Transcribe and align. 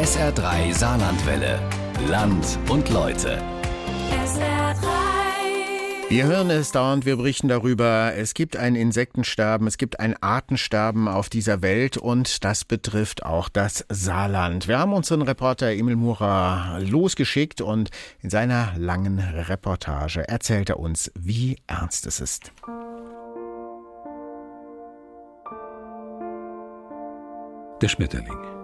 SR3 0.00 0.72
Saarlandwelle. 0.72 1.60
Land 2.08 2.58
und 2.70 2.88
Leute. 2.88 3.36
SR3. 4.24 4.86
Wir 6.08 6.24
hören 6.24 6.48
es 6.48 6.72
dauernd, 6.72 7.04
wir 7.04 7.18
berichten 7.18 7.48
darüber. 7.48 8.14
Es 8.16 8.32
gibt 8.32 8.56
ein 8.56 8.76
Insektensterben, 8.76 9.66
es 9.66 9.76
gibt 9.76 10.00
ein 10.00 10.16
Artensterben 10.22 11.06
auf 11.06 11.28
dieser 11.28 11.60
Welt 11.60 11.98
und 11.98 12.44
das 12.44 12.64
betrifft 12.64 13.26
auch 13.26 13.50
das 13.50 13.84
Saarland. 13.90 14.68
Wir 14.68 14.78
haben 14.78 14.94
unseren 14.94 15.20
Reporter 15.20 15.70
Emil 15.70 15.96
Murer 15.96 16.78
losgeschickt 16.80 17.60
und 17.60 17.90
in 18.22 18.30
seiner 18.30 18.72
langen 18.78 19.18
Reportage 19.18 20.26
erzählt 20.26 20.70
er 20.70 20.78
uns, 20.78 21.12
wie 21.14 21.58
ernst 21.66 22.06
es 22.06 22.20
ist. 22.20 22.52
Der 27.82 27.88
Schmetterling. 27.88 28.59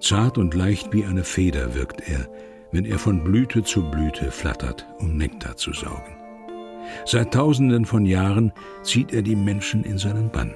Zart 0.00 0.38
und 0.38 0.54
leicht 0.54 0.92
wie 0.92 1.04
eine 1.04 1.24
Feder 1.24 1.74
wirkt 1.74 2.08
er, 2.08 2.28
wenn 2.72 2.84
er 2.84 2.98
von 2.98 3.22
Blüte 3.22 3.62
zu 3.62 3.90
Blüte 3.90 4.30
flattert, 4.30 4.86
um 4.98 5.16
Nektar 5.16 5.56
zu 5.56 5.72
saugen. 5.72 6.16
Seit 7.04 7.32
Tausenden 7.32 7.84
von 7.84 8.06
Jahren 8.06 8.52
zieht 8.82 9.12
er 9.12 9.22
die 9.22 9.36
Menschen 9.36 9.84
in 9.84 9.98
seinen 9.98 10.30
Bann. 10.30 10.54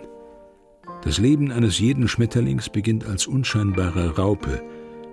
Das 1.02 1.18
Leben 1.18 1.52
eines 1.52 1.78
jeden 1.78 2.08
Schmetterlings 2.08 2.70
beginnt 2.70 3.06
als 3.06 3.26
unscheinbare 3.26 4.16
Raupe. 4.16 4.62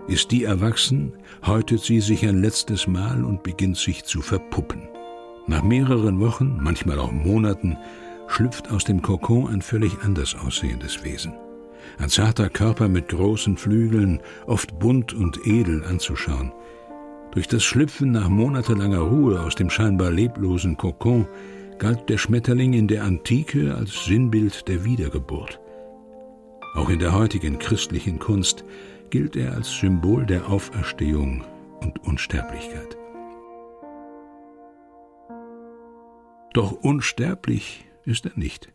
Ist 0.08 0.32
die 0.32 0.46
erwachsen, 0.46 1.14
häutet 1.46 1.82
sie 1.82 2.00
sich 2.00 2.26
ein 2.26 2.42
letztes 2.42 2.88
Mal 2.88 3.24
und 3.24 3.44
beginnt 3.44 3.78
sich 3.78 4.06
zu 4.06 4.22
verpuppen. 4.22 4.88
Nach 5.48 5.64
mehreren 5.64 6.20
Wochen, 6.20 6.58
manchmal 6.62 7.00
auch 7.00 7.12
Monaten, 7.12 7.78
schlüpft 8.28 8.72
aus 8.72 8.86
dem 8.86 9.02
Kokon 9.02 9.48
ein 9.48 9.62
völlig 9.62 9.92
anders 10.04 10.36
aussehendes 10.36 11.04
Wesen. 11.04 11.34
Ein 11.98 12.10
zarter 12.10 12.50
Körper 12.50 12.88
mit 12.88 13.10
großen 13.10 13.58
Flügeln, 13.58 14.22
oft 14.48 14.80
bunt 14.80 15.14
und 15.14 15.46
edel 15.46 15.84
anzuschauen. 15.86 16.52
Durch 17.32 17.48
das 17.48 17.64
Schlüpfen 17.64 18.12
nach 18.12 18.28
monatelanger 18.28 19.00
Ruhe 19.00 19.42
aus 19.42 19.56
dem 19.56 19.70
scheinbar 19.70 20.12
leblosen 20.12 20.78
Kokon 20.78 21.28
galt 21.80 22.10
der 22.10 22.18
Schmetterling 22.18 22.74
in 22.74 22.88
der 22.88 23.04
Antike 23.04 23.74
als 23.76 24.06
Sinnbild 24.06 24.68
der 24.68 24.84
Wiedergeburt. 24.84 25.60
Auch 26.76 26.90
in 26.90 27.00
der 27.00 27.14
heutigen 27.14 27.58
christlichen 27.60 28.20
Kunst 28.20 28.64
gilt 29.10 29.36
er 29.36 29.54
als 29.54 29.78
Symbol 29.78 30.26
der 30.26 30.50
Auferstehung 30.50 31.44
und 31.82 32.04
Unsterblichkeit. 32.04 32.98
Doch 36.54 36.72
unsterblich 36.72 37.86
ist 38.06 38.26
er 38.26 38.34
nicht. 38.36 38.74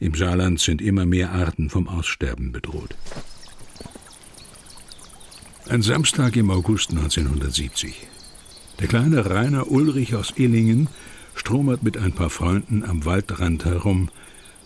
Im 0.00 0.14
Saarland 0.14 0.60
sind 0.60 0.80
immer 0.80 1.06
mehr 1.06 1.32
Arten 1.32 1.70
vom 1.70 1.88
Aussterben 1.88 2.52
bedroht. 2.52 2.96
Ein 5.68 5.82
Samstag 5.82 6.36
im 6.36 6.50
August 6.50 6.90
1970. 6.90 7.94
Der 8.80 8.88
kleine 8.88 9.28
Rainer 9.28 9.70
Ulrich 9.70 10.14
aus 10.14 10.32
Illingen 10.36 10.88
stromert 11.34 11.82
mit 11.82 11.98
ein 11.98 12.12
paar 12.12 12.30
Freunden 12.30 12.84
am 12.84 13.04
Waldrand 13.04 13.64
herum. 13.64 14.08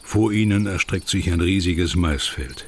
Vor 0.03 0.33
ihnen 0.33 0.67
erstreckt 0.67 1.09
sich 1.09 1.33
ein 1.33 1.41
riesiges 1.41 1.97
Maisfeld. 1.97 2.67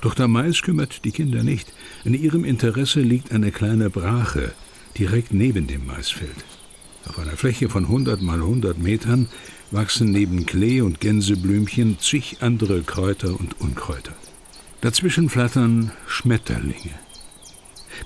Doch 0.00 0.14
der 0.14 0.28
Mais 0.28 0.62
kümmert 0.62 1.04
die 1.04 1.12
Kinder 1.12 1.42
nicht. 1.42 1.72
In 2.04 2.14
ihrem 2.14 2.44
Interesse 2.44 3.00
liegt 3.00 3.32
eine 3.32 3.50
kleine 3.50 3.90
Brache 3.90 4.52
direkt 4.98 5.32
neben 5.32 5.66
dem 5.66 5.86
Maisfeld. 5.86 6.44
Auf 7.08 7.18
einer 7.18 7.36
Fläche 7.36 7.68
von 7.68 7.84
100 7.84 8.20
mal 8.20 8.40
100 8.40 8.78
Metern 8.78 9.28
wachsen 9.70 10.10
neben 10.10 10.46
Klee 10.46 10.80
und 10.80 11.00
Gänseblümchen 11.00 11.98
zig 11.98 12.38
andere 12.40 12.82
Kräuter 12.82 13.38
und 13.38 13.60
Unkräuter. 13.60 14.14
Dazwischen 14.80 15.28
flattern 15.28 15.92
Schmetterlinge. 16.06 16.94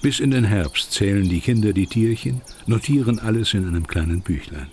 Bis 0.00 0.20
in 0.20 0.30
den 0.30 0.44
Herbst 0.44 0.92
zählen 0.92 1.28
die 1.28 1.40
Kinder 1.40 1.72
die 1.72 1.86
Tierchen, 1.86 2.40
notieren 2.66 3.18
alles 3.18 3.54
in 3.54 3.68
einem 3.68 3.86
kleinen 3.86 4.22
Büchlein. 4.22 4.68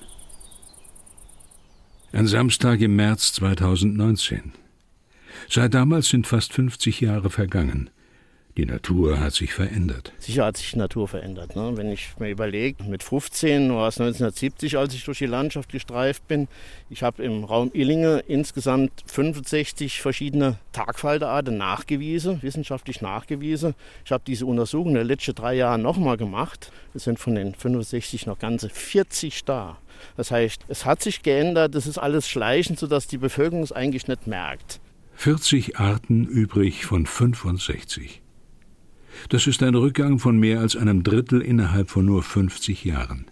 Ein 2.11 2.25
Samstag 2.25 2.79
im 2.79 2.95
März 2.95 3.33
2019. 3.33 4.53
Seit 5.49 5.73
damals 5.73 6.09
sind 6.09 6.25
fast 6.25 6.53
50 6.53 7.01
Jahre 7.01 7.29
vergangen. 7.29 7.89
Die 8.59 8.65
Natur 8.65 9.21
hat 9.21 9.31
sich 9.31 9.53
verändert. 9.53 10.11
Sicher 10.19 10.43
hat 10.43 10.57
sich 10.57 10.71
die 10.71 10.79
Natur 10.79 11.07
verändert. 11.07 11.55
Ne? 11.55 11.77
Wenn 11.77 11.89
ich 11.93 12.09
mir 12.19 12.29
überlege, 12.29 12.83
mit 12.83 13.03
15 13.03 13.73
war 13.73 13.87
es 13.87 14.01
1970, 14.01 14.77
als 14.77 14.93
ich 14.93 15.05
durch 15.05 15.19
die 15.19 15.27
Landschaft 15.27 15.71
gestreift 15.71 16.27
bin. 16.27 16.49
Ich 16.89 17.01
habe 17.01 17.23
im 17.23 17.45
Raum 17.45 17.71
Illinge 17.73 18.21
insgesamt 18.27 18.91
65 19.05 20.01
verschiedene 20.01 20.57
Tagfalterarten 20.73 21.57
nachgewiesen, 21.57 22.41
wissenschaftlich 22.41 22.99
nachgewiesen. 22.99 23.75
Ich 24.03 24.11
habe 24.11 24.23
diese 24.27 24.45
Untersuchung 24.45 24.89
in 24.89 24.95
den 24.95 25.07
letzten 25.07 25.35
drei 25.35 25.53
Jahren 25.53 25.81
nochmal 25.81 26.17
gemacht. 26.17 26.73
Es 26.93 27.05
sind 27.05 27.17
von 27.17 27.35
den 27.35 27.55
65 27.55 28.25
noch 28.25 28.39
ganze 28.39 28.67
40 28.67 29.45
da. 29.45 29.77
Das 30.17 30.31
heißt, 30.31 30.65
es 30.67 30.83
hat 30.83 31.01
sich 31.01 31.23
geändert, 31.23 31.75
das 31.75 31.87
ist 31.87 31.97
alles 31.97 32.27
schleichend, 32.27 32.77
sodass 32.77 33.07
die 33.07 33.19
Bevölkerung 33.19 33.63
es 33.63 33.71
eigentlich 33.71 34.09
nicht 34.09 34.27
merkt. 34.27 34.81
40 35.15 35.79
Arten 35.79 36.25
übrig 36.25 36.85
von 36.85 37.05
65. 37.05 38.21
Das 39.27 39.47
ist 39.47 39.61
ein 39.61 39.75
Rückgang 39.75 40.19
von 40.19 40.39
mehr 40.39 40.61
als 40.61 40.75
einem 40.75 41.03
Drittel 41.03 41.41
innerhalb 41.41 41.89
von 41.89 42.05
nur 42.05 42.23
50 42.23 42.85
Jahren. 42.85 43.25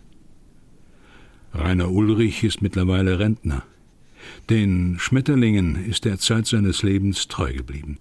Rainer 1.53 1.89
Ulrich 1.89 2.43
ist 2.43 2.61
mittlerweile 2.61 3.19
Rentner. 3.19 3.63
Den 4.49 4.97
Schmetterlingen 4.99 5.75
ist 5.85 6.05
er 6.05 6.19
Zeit 6.19 6.45
seines 6.45 6.83
Lebens 6.83 7.27
treu 7.27 7.53
geblieben. 7.53 7.97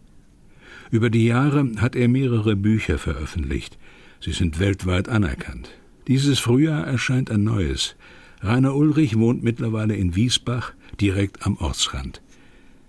Über 0.90 1.10
die 1.10 1.24
Jahre 1.24 1.70
hat 1.78 1.96
er 1.96 2.08
mehrere 2.08 2.56
Bücher 2.56 2.98
veröffentlicht. 2.98 3.78
Sie 4.20 4.32
sind 4.32 4.58
weltweit 4.58 5.08
anerkannt. 5.08 5.70
Dieses 6.08 6.38
Frühjahr 6.38 6.86
erscheint 6.86 7.30
ein 7.30 7.44
neues. 7.44 7.96
Rainer 8.40 8.74
Ulrich 8.74 9.18
wohnt 9.18 9.42
mittlerweile 9.42 9.96
in 9.96 10.14
Wiesbach, 10.14 10.72
direkt 11.00 11.44
am 11.46 11.56
Ortsrand. 11.56 12.22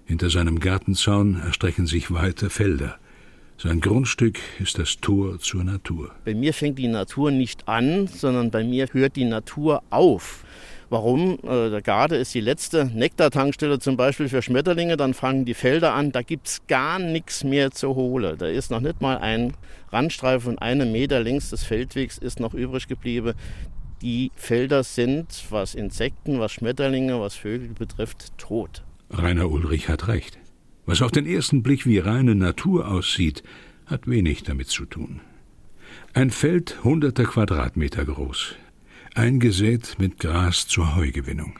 Hinter 0.05 0.29
seinem 0.29 0.59
Gartenzaun 0.59 1.39
erstrecken 1.39 1.87
sich 1.87 2.11
weite 2.11 2.49
Felder. 2.49 2.99
Sein 3.59 3.81
Grundstück 3.81 4.37
ist 4.59 4.77
das 4.77 4.97
Tor 4.97 5.39
zur 5.39 5.63
Natur. 5.63 6.11
Bei 6.25 6.35
mir 6.35 6.53
fängt 6.53 6.77
die 6.77 6.87
Natur 6.87 7.31
nicht 7.31 7.67
an, 7.67 8.05
sondern 8.05 8.51
bei 8.51 8.63
mir 8.63 8.87
hört 8.91 9.15
die 9.15 9.25
Natur 9.25 9.81
auf. 9.89 10.43
Warum? 10.91 11.39
Äh, 11.41 11.71
der 11.71 11.81
Garde 11.81 12.17
ist 12.17 12.35
die 12.35 12.39
letzte 12.39 12.85
Nektartankstelle 12.85 13.79
zum 13.79 13.97
Beispiel 13.97 14.29
für 14.29 14.43
Schmetterlinge. 14.43 14.95
Dann 14.95 15.15
fangen 15.15 15.43
die 15.43 15.55
Felder 15.55 15.95
an, 15.95 16.11
da 16.11 16.21
gibt 16.21 16.47
es 16.47 16.67
gar 16.67 16.99
nichts 16.99 17.43
mehr 17.43 17.71
zu 17.71 17.95
holen. 17.95 18.37
Da 18.37 18.45
ist 18.45 18.69
noch 18.69 18.79
nicht 18.79 19.01
mal 19.01 19.17
ein 19.17 19.53
Randstreifen 19.91 20.41
von 20.41 20.59
einem 20.59 20.91
Meter 20.91 21.19
längs 21.19 21.49
des 21.49 21.63
Feldwegs 21.63 22.19
ist 22.19 22.39
noch 22.39 22.53
übrig 22.53 22.87
geblieben. 22.87 23.33
Die 24.03 24.31
Felder 24.35 24.83
sind, 24.83 25.45
was 25.49 25.73
Insekten, 25.73 26.39
was 26.39 26.51
Schmetterlinge, 26.51 27.19
was 27.19 27.33
Vögel 27.33 27.69
betrifft, 27.69 28.37
tot. 28.37 28.83
Rainer 29.09 29.49
Ulrich 29.49 29.89
hat 29.89 30.07
recht. 30.07 30.37
Was 30.87 31.01
auf 31.01 31.11
den 31.11 31.25
ersten 31.25 31.63
Blick 31.63 31.85
wie 31.85 31.99
reine 31.99 32.33
Natur 32.33 32.87
aussieht, 32.87 33.43
hat 33.85 34.07
wenig 34.07 34.43
damit 34.43 34.69
zu 34.69 34.85
tun. 34.85 35.19
Ein 36.13 36.31
Feld 36.31 36.81
hunderter 36.83 37.25
Quadratmeter 37.25 38.05
groß, 38.05 38.55
eingesät 39.13 39.97
mit 39.99 40.17
Gras 40.17 40.65
zur 40.65 40.95
Heugewinnung, 40.95 41.59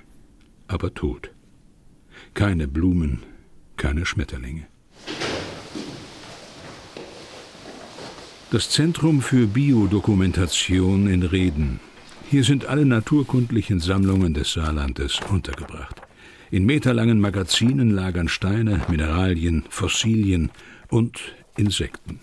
aber 0.67 0.93
tot. 0.93 1.31
Keine 2.35 2.69
Blumen, 2.69 3.23
keine 3.75 4.05
Schmetterlinge. 4.05 4.65
Das 8.49 8.69
Zentrum 8.69 9.21
für 9.21 9.45
Biodokumentation 9.45 11.07
in 11.07 11.23
Reden. 11.23 11.81
Hier 12.29 12.45
sind 12.45 12.65
alle 12.65 12.85
naturkundlichen 12.85 13.81
Sammlungen 13.81 14.33
des 14.33 14.53
Saarlandes 14.53 15.19
untergebracht. 15.29 16.06
In 16.49 16.65
meterlangen 16.65 17.19
Magazinen 17.19 17.89
lagern 17.89 18.29
Steine, 18.29 18.81
Mineralien, 18.87 19.65
Fossilien 19.69 20.49
und 20.89 21.19
Insekten. 21.57 22.19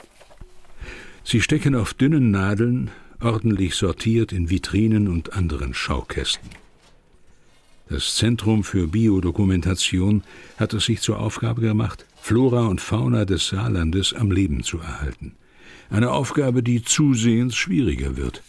Sie 1.25 1.43
stecken 1.43 1.75
auf 1.75 1.93
dünnen 1.93 2.31
Nadeln, 2.31 2.91
ordentlich 3.21 3.75
sortiert 3.75 4.33
in 4.33 4.49
Vitrinen 4.49 5.09
und 5.09 5.35
anderen 5.35 5.75
Schaukästen. 5.75 6.51
Das 7.89 8.17
Zentrum 8.17 8.65
für 8.65 8.89
Biodokumentation 8.89 10.23
hat 10.57 10.73
es 10.73 10.87
sich 10.87 11.03
zur 11.03 11.19
Aufgabe 11.19 11.61
gemacht, 11.61 12.07
Flora 12.21 12.67
und 12.67 12.81
Fauna 12.81 13.27
des 13.27 13.49
Saarlandes 13.49 14.15
am 14.15 14.31
Leben 14.31 14.63
zu 14.63 14.79
erhalten. 14.79 15.37
Eine 15.91 16.13
Aufgabe, 16.13 16.63
die 16.63 16.83
zusehends 16.83 17.57
schwieriger 17.57 18.17
wird. 18.17 18.43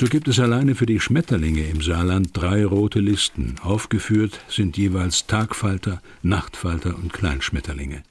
So 0.00 0.06
gibt 0.06 0.28
es 0.28 0.40
alleine 0.40 0.74
für 0.74 0.86
die 0.86 0.98
Schmetterlinge 0.98 1.60
im 1.68 1.82
Saarland 1.82 2.30
drei 2.32 2.64
rote 2.64 3.00
Listen. 3.00 3.56
Aufgeführt 3.62 4.40
sind 4.48 4.78
jeweils 4.78 5.26
Tagfalter, 5.26 6.00
Nachtfalter 6.22 6.96
und 6.96 7.12
Kleinschmetterlinge. 7.12 8.02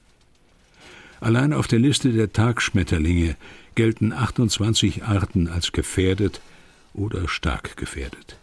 Allein 1.20 1.52
auf 1.52 1.66
der 1.66 1.80
Liste 1.80 2.12
der 2.12 2.32
Tagschmetterlinge 2.32 3.34
gelten 3.74 4.12
28 4.12 5.02
Arten 5.02 5.48
als 5.48 5.72
gefährdet 5.72 6.40
oder 6.94 7.26
stark 7.26 7.76
gefährdet. 7.76 8.36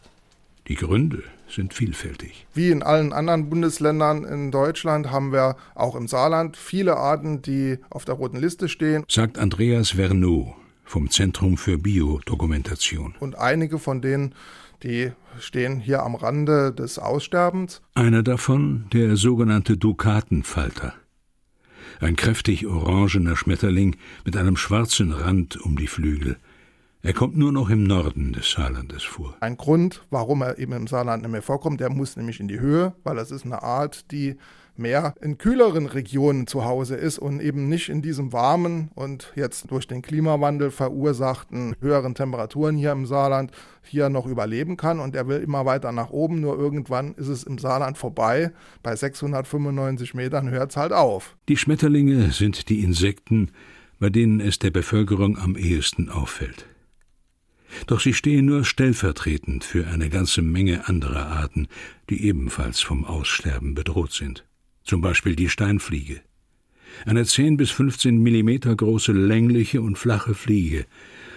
Die 0.68 0.76
Gründe 0.76 1.24
sind 1.50 1.74
vielfältig. 1.74 2.46
Wie 2.54 2.70
in 2.70 2.84
allen 2.84 3.14
anderen 3.14 3.50
Bundesländern 3.50 4.26
in 4.26 4.52
Deutschland 4.52 5.10
haben 5.10 5.32
wir 5.32 5.56
auch 5.74 5.96
im 5.96 6.10
Saarland 6.10 6.58
viele 6.58 6.98
Arten, 6.98 7.42
die 7.44 7.78
auf 7.90 8.04
der 8.04 8.16
roten 8.16 8.42
Liste 8.42 8.68
stehen. 8.68 9.06
Sagt 9.08 9.38
Andreas 9.38 9.92
Verneau 9.92 10.58
vom 10.88 11.12
Zentrum 11.12 11.58
für 11.58 11.78
Biodokumentation. 11.78 13.16
Und 13.20 13.38
einige 13.38 13.78
von 13.78 14.02
denen, 14.02 14.34
die 14.84 15.12
stehen 15.40 15.80
hier 15.80 16.04
am 16.04 16.16
Rande 16.16 16.74
des 16.74 16.98
Aussterbens. 16.98 17.82
Einer 17.94 18.24
davon 18.24 18.88
der 18.94 19.18
sogenannte 19.18 19.78
Dukatenfalter. 19.78 20.94
Ein 22.00 22.16
kräftig 22.16 22.68
orangener 22.68 23.36
Schmetterling 23.36 23.98
mit 24.24 24.38
einem 24.38 24.56
schwarzen 24.56 25.12
Rand 25.12 25.58
um 25.58 25.78
die 25.78 25.88
Flügel. 25.88 26.38
Er 27.02 27.14
kommt 27.14 27.38
nur 27.38 27.52
noch 27.52 27.70
im 27.70 27.84
Norden 27.84 28.34
des 28.34 28.52
Saarlandes 28.52 29.04
vor. 29.04 29.36
Ein 29.40 29.58
Grund, 29.58 30.06
warum 30.10 30.42
er 30.42 30.58
eben 30.58 30.74
im 30.74 30.88
Saarland 30.88 31.24
nicht 31.24 31.32
mehr 31.32 31.42
vorkommt, 31.42 31.80
der 31.80 31.90
muss 31.90 32.18
nämlich 32.18 32.40
in 32.40 32.48
die 32.48 32.60
Höhe, 32.60 32.94
weil 33.04 33.16
das 33.16 33.32
ist 33.32 33.46
eine 33.46 33.64
Art, 33.64 34.12
die 34.12 34.38
mehr 34.80 35.16
in 35.22 35.38
kühleren 35.38 35.86
Regionen 35.86 36.48
zu 36.48 36.66
Hause 36.66 36.96
ist 36.96 37.20
und 37.20 37.40
eben 37.40 37.70
nicht 37.70 37.90
in 37.90 38.02
diesem 38.02 38.34
warmen 38.34 38.90
und 38.96 39.32
jetzt 39.36 39.72
durch 39.72 39.88
den 39.88 40.02
Klimawandel 40.02 40.72
verursachten 40.72 41.76
höheren 41.82 42.16
Temperaturen 42.16 42.78
hier 42.78 42.92
im 42.92 43.06
Saarland 43.06 43.52
hier 43.82 44.10
noch 44.10 44.26
überleben 44.26 44.78
kann. 44.78 45.00
Und 45.00 45.16
er 45.16 45.28
will 45.28 45.42
immer 45.42 45.66
weiter 45.66 45.92
nach 45.92 46.10
oben, 46.10 46.42
nur 46.42 46.58
irgendwann 46.58 47.14
ist 47.16 47.28
es 47.28 47.44
im 47.44 47.58
Saarland 47.58 47.98
vorbei. 47.98 48.52
Bei 48.84 48.96
695 48.96 50.14
Metern 50.14 50.50
hört 50.50 50.72
es 50.72 50.78
halt 50.78 50.94
auf. 50.94 51.36
Die 51.50 51.58
Schmetterlinge 51.58 52.32
sind 52.32 52.70
die 52.70 52.84
Insekten, 52.84 53.52
bei 54.00 54.10
denen 54.10 54.40
es 54.40 54.60
der 54.60 54.72
Bevölkerung 54.72 55.38
am 55.38 55.56
ehesten 55.56 56.10
auffällt. 56.10 56.68
Doch 57.86 58.00
sie 58.00 58.14
stehen 58.14 58.46
nur 58.46 58.64
stellvertretend 58.64 59.64
für 59.64 59.88
eine 59.88 60.10
ganze 60.10 60.42
Menge 60.42 60.88
anderer 60.88 61.28
Arten, 61.28 61.68
die 62.10 62.24
ebenfalls 62.24 62.82
vom 62.82 63.06
Aussterben 63.06 63.76
bedroht 63.76 64.14
sind. 64.14 64.47
Zum 64.88 65.02
Beispiel 65.02 65.36
die 65.36 65.50
Steinfliege. 65.50 66.22
Eine 67.06 67.26
10 67.26 67.58
bis 67.58 67.72
15 67.72 68.20
Millimeter 68.24 68.74
große 68.74 69.12
längliche 69.12 69.82
und 69.82 69.98
flache 69.98 70.34
Fliege. 70.34 70.86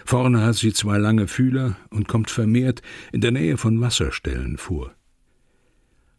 Vorne 0.05 0.43
hat 0.43 0.55
sie 0.55 0.73
zwei 0.73 0.99
lange 0.99 1.27
Fühler 1.27 1.77
und 1.91 2.07
kommt 2.07 2.31
vermehrt 2.31 2.81
in 3.11 3.21
der 3.21 3.33
Nähe 3.33 3.57
von 3.57 3.81
Wasserstellen 3.81 4.57
vor. 4.57 4.95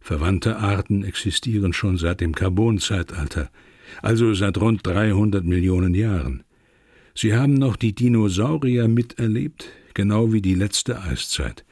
Verwandte 0.01 0.57
Arten 0.57 1.05
existieren 1.05 1.71
schon 1.71 1.95
seit 1.95 2.19
dem 2.19 2.35
Carbonzeitalter, 2.35 3.49
also 4.01 4.33
seit 4.33 4.57
rund 4.57 4.85
300 4.85 5.45
Millionen 5.45 5.93
Jahren. 5.93 6.43
Sie 7.15 7.33
haben 7.33 7.53
noch 7.53 7.77
die 7.77 7.95
Dinosaurier 7.95 8.89
miterlebt, 8.89 9.69
genau 9.93 10.33
wie 10.33 10.41
die 10.41 10.55
letzte 10.55 11.01
Eiszeit. 11.01 11.63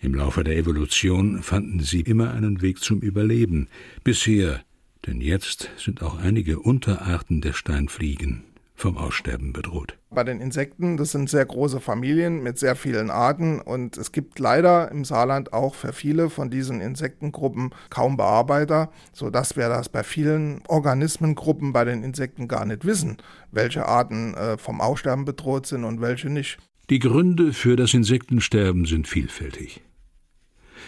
Im 0.00 0.14
Laufe 0.14 0.44
der 0.44 0.56
Evolution 0.56 1.42
fanden 1.42 1.80
sie 1.80 2.00
immer 2.00 2.32
einen 2.32 2.62
Weg 2.62 2.78
zum 2.78 3.00
Überleben. 3.00 3.68
Bisher, 4.02 4.62
denn 5.06 5.20
jetzt 5.20 5.70
sind 5.76 6.02
auch 6.02 6.18
einige 6.18 6.58
Unterarten 6.60 7.40
der 7.40 7.52
Steinfliegen 7.52 8.44
vom 8.78 8.96
Aussterben 8.96 9.52
bedroht. 9.52 9.98
Bei 10.10 10.22
den 10.22 10.40
Insekten, 10.40 10.96
das 10.96 11.10
sind 11.10 11.28
sehr 11.28 11.44
große 11.44 11.80
Familien 11.80 12.42
mit 12.42 12.58
sehr 12.58 12.76
vielen 12.76 13.10
Arten 13.10 13.60
und 13.60 13.96
es 13.96 14.12
gibt 14.12 14.38
leider 14.38 14.90
im 14.92 15.04
Saarland 15.04 15.52
auch 15.52 15.74
für 15.74 15.92
viele 15.92 16.30
von 16.30 16.48
diesen 16.48 16.80
Insektengruppen 16.80 17.70
kaum 17.90 18.16
Bearbeiter, 18.16 18.90
sodass 19.12 19.56
wir 19.56 19.68
das 19.68 19.88
bei 19.88 20.04
vielen 20.04 20.62
Organismengruppen 20.68 21.72
bei 21.72 21.84
den 21.84 22.04
Insekten 22.04 22.46
gar 22.46 22.64
nicht 22.64 22.84
wissen, 22.84 23.16
welche 23.50 23.86
Arten 23.86 24.34
äh, 24.34 24.56
vom 24.58 24.80
Aussterben 24.80 25.24
bedroht 25.24 25.66
sind 25.66 25.84
und 25.84 26.00
welche 26.00 26.30
nicht. 26.30 26.58
Die 26.88 27.00
Gründe 27.00 27.52
für 27.52 27.76
das 27.76 27.92
Insektensterben 27.92 28.86
sind 28.86 29.08
vielfältig. 29.08 29.82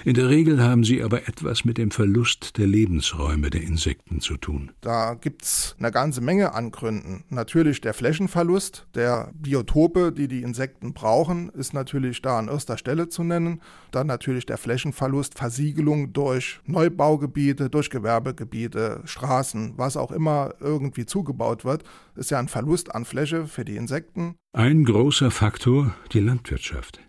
In 0.03 0.15
der 0.15 0.31
Regel 0.31 0.63
haben 0.63 0.83
sie 0.83 1.03
aber 1.03 1.29
etwas 1.29 1.67
mit 1.67 1.77
dem 1.77 1.91
Verlust 1.91 2.57
der 2.57 2.67
Lebensräume 2.67 3.51
der 3.51 3.61
Insekten 3.63 4.21
zu 4.21 4.39
tun. 4.39 4.73
Da 4.81 5.13
gibt 5.13 5.43
es 5.43 5.77
eine 5.79 5.91
ganze 5.91 6.23
Menge 6.23 6.55
an 6.55 6.71
Gründen. 6.71 7.25
Natürlich 7.29 7.83
der 7.83 7.93
Flächenverlust 7.93 8.87
der 8.95 9.31
Biotope, 9.35 10.11
die 10.11 10.27
die 10.27 10.43
Insekten 10.43 10.95
brauchen, 10.95 11.51
ist 11.51 11.75
natürlich 11.75 12.23
da 12.23 12.39
an 12.39 12.49
erster 12.49 12.79
Stelle 12.79 13.11
zu 13.11 13.25
nennen. 13.25 13.61
Dann 13.91 14.07
natürlich 14.07 14.47
der 14.47 14.57
Flächenverlust, 14.57 15.37
Versiegelung 15.37 16.15
durch 16.15 16.61
Neubaugebiete, 16.65 17.69
durch 17.69 17.91
Gewerbegebiete, 17.91 19.03
Straßen, 19.05 19.75
was 19.77 19.99
auch 19.99 20.13
immer 20.13 20.55
irgendwie 20.61 21.05
zugebaut 21.05 21.67
wird, 21.67 21.85
ist 22.17 22.31
ja 22.31 22.39
ein 22.39 22.49
Verlust 22.49 22.95
an 22.95 23.05
Fläche 23.05 23.47
für 23.47 23.67
die 23.67 23.77
Insekten. 23.77 24.35
Ein 24.53 24.85
großer 24.85 25.31
Faktor 25.31 25.95
die 26.13 26.21
Landwirtschaft. 26.21 27.01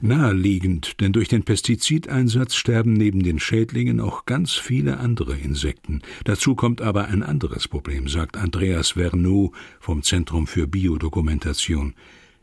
Naheliegend, 0.00 1.00
denn 1.00 1.12
durch 1.12 1.28
den 1.28 1.42
Pestizideinsatz 1.42 2.54
sterben 2.54 2.92
neben 2.92 3.22
den 3.22 3.38
Schädlingen 3.38 4.00
auch 4.00 4.26
ganz 4.26 4.52
viele 4.52 4.98
andere 4.98 5.36
Insekten. 5.36 6.02
Dazu 6.24 6.54
kommt 6.54 6.80
aber 6.80 7.06
ein 7.06 7.22
anderes 7.22 7.68
Problem, 7.68 8.08
sagt 8.08 8.36
Andreas 8.36 8.92
Verneau 8.92 9.52
vom 9.80 10.02
Zentrum 10.02 10.46
für 10.46 10.66
Biodokumentation. 10.66 11.94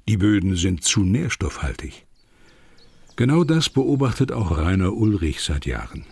Die 0.07 0.18
Böden 0.18 0.56
sind 0.56 0.83
zu 0.83 1.01
nährstoffhaltig. 1.01 2.06
Genau 3.15 3.44
das 3.44 3.69
beobachtet 3.69 4.31
auch 4.31 4.57
Rainer 4.57 4.94
Ulrich 4.94 5.42
seit 5.42 5.65
Jahren. 5.65 6.06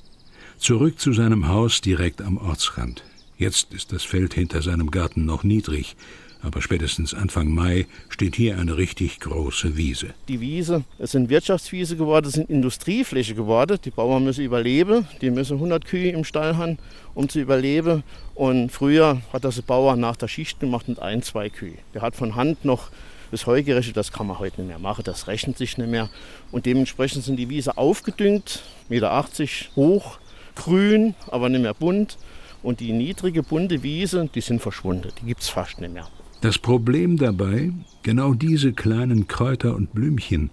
Zurück 0.58 1.00
zu 1.00 1.12
seinem 1.12 1.48
Haus 1.48 1.82
direkt 1.82 2.22
am 2.22 2.38
Ortsrand. 2.38 3.04
Jetzt 3.38 3.74
ist 3.74 3.92
das 3.92 4.04
Feld 4.04 4.34
hinter 4.34 4.62
seinem 4.62 4.90
Garten 4.90 5.26
noch 5.26 5.44
niedrig 5.44 5.98
aber 6.44 6.62
spätestens 6.62 7.14
Anfang 7.14 7.48
Mai 7.48 7.88
steht 8.10 8.36
hier 8.36 8.58
eine 8.58 8.78
richtig 8.78 9.20
große 9.22 9.78
Wiese. 9.78 10.14
Die 10.28 10.42
Wiese, 10.42 10.84
es 11.00 11.12
sind 11.12 11.30
Wirtschaftswiese 11.30 11.96
geworden, 11.96 12.30
sind 12.30 12.50
Industriefläche 12.50 13.34
geworden. 13.34 13.80
Die 13.84 13.92
Bauern 13.92 14.26
müssen 14.26 14.44
überleben, 14.44 15.08
die 15.22 15.32
müssen 15.32 15.56
100 15.56 15.86
Kühe 15.86 16.12
im 16.12 16.26
Stall 16.26 16.58
haben, 16.58 16.78
um 17.16 17.30
zu 17.30 17.40
überleben. 17.40 18.04
Und 18.36 18.72
früher 18.72 19.22
hat 19.32 19.46
das 19.46 19.56
der 19.56 19.62
Bauer 19.64 19.96
nach 19.96 20.18
der 20.18 20.28
Schicht 20.28 20.60
gemacht 20.60 20.90
mit 20.90 21.00
ein, 21.00 21.24
zwei 21.24 21.50
Kühe. 21.50 21.78
Der 21.94 22.02
hat 22.02 22.16
von 22.16 22.36
Hand 22.36 22.66
noch 22.66 22.90
das 23.32 23.48
Heu 23.48 23.64
gerechnet, 23.64 23.98
das 23.98 24.12
kann 24.12 24.28
man 24.28 24.38
heute 24.38 24.62
nicht 24.62 24.68
mehr 24.68 24.80
machen, 24.80 25.04
das 25.06 25.28
rechnet 25.28 25.58
sich 25.58 25.78
nicht 25.78 25.90
mehr. 25.90 26.10
Und 26.52 26.68
dementsprechend 26.68 27.24
sind 27.24 27.38
die 27.38 27.50
Wiese 27.50 27.78
aufgedüngt, 27.78 28.62
1,80 28.90 28.90
Meter 28.90 29.76
hoch, 29.76 30.20
grün, 30.56 31.16
aber 31.32 31.50
nicht 31.50 31.62
mehr 31.62 31.74
bunt. 31.74 32.18
Und 32.62 32.80
die 32.80 32.92
niedrige, 32.92 33.42
bunte 33.42 33.82
Wiese, 33.82 34.30
die 34.36 34.42
sind 34.42 34.62
verschwunden, 34.62 35.12
die 35.20 35.26
gibt 35.26 35.42
es 35.42 35.50
fast 35.50 35.82
nicht 35.82 35.94
mehr. 35.94 36.08
Das 36.44 36.58
Problem 36.58 37.16
dabei, 37.16 37.72
genau 38.02 38.34
diese 38.34 38.74
kleinen 38.74 39.30
Kräuter 39.30 39.78
und 39.78 39.94
Blümchen 39.94 40.50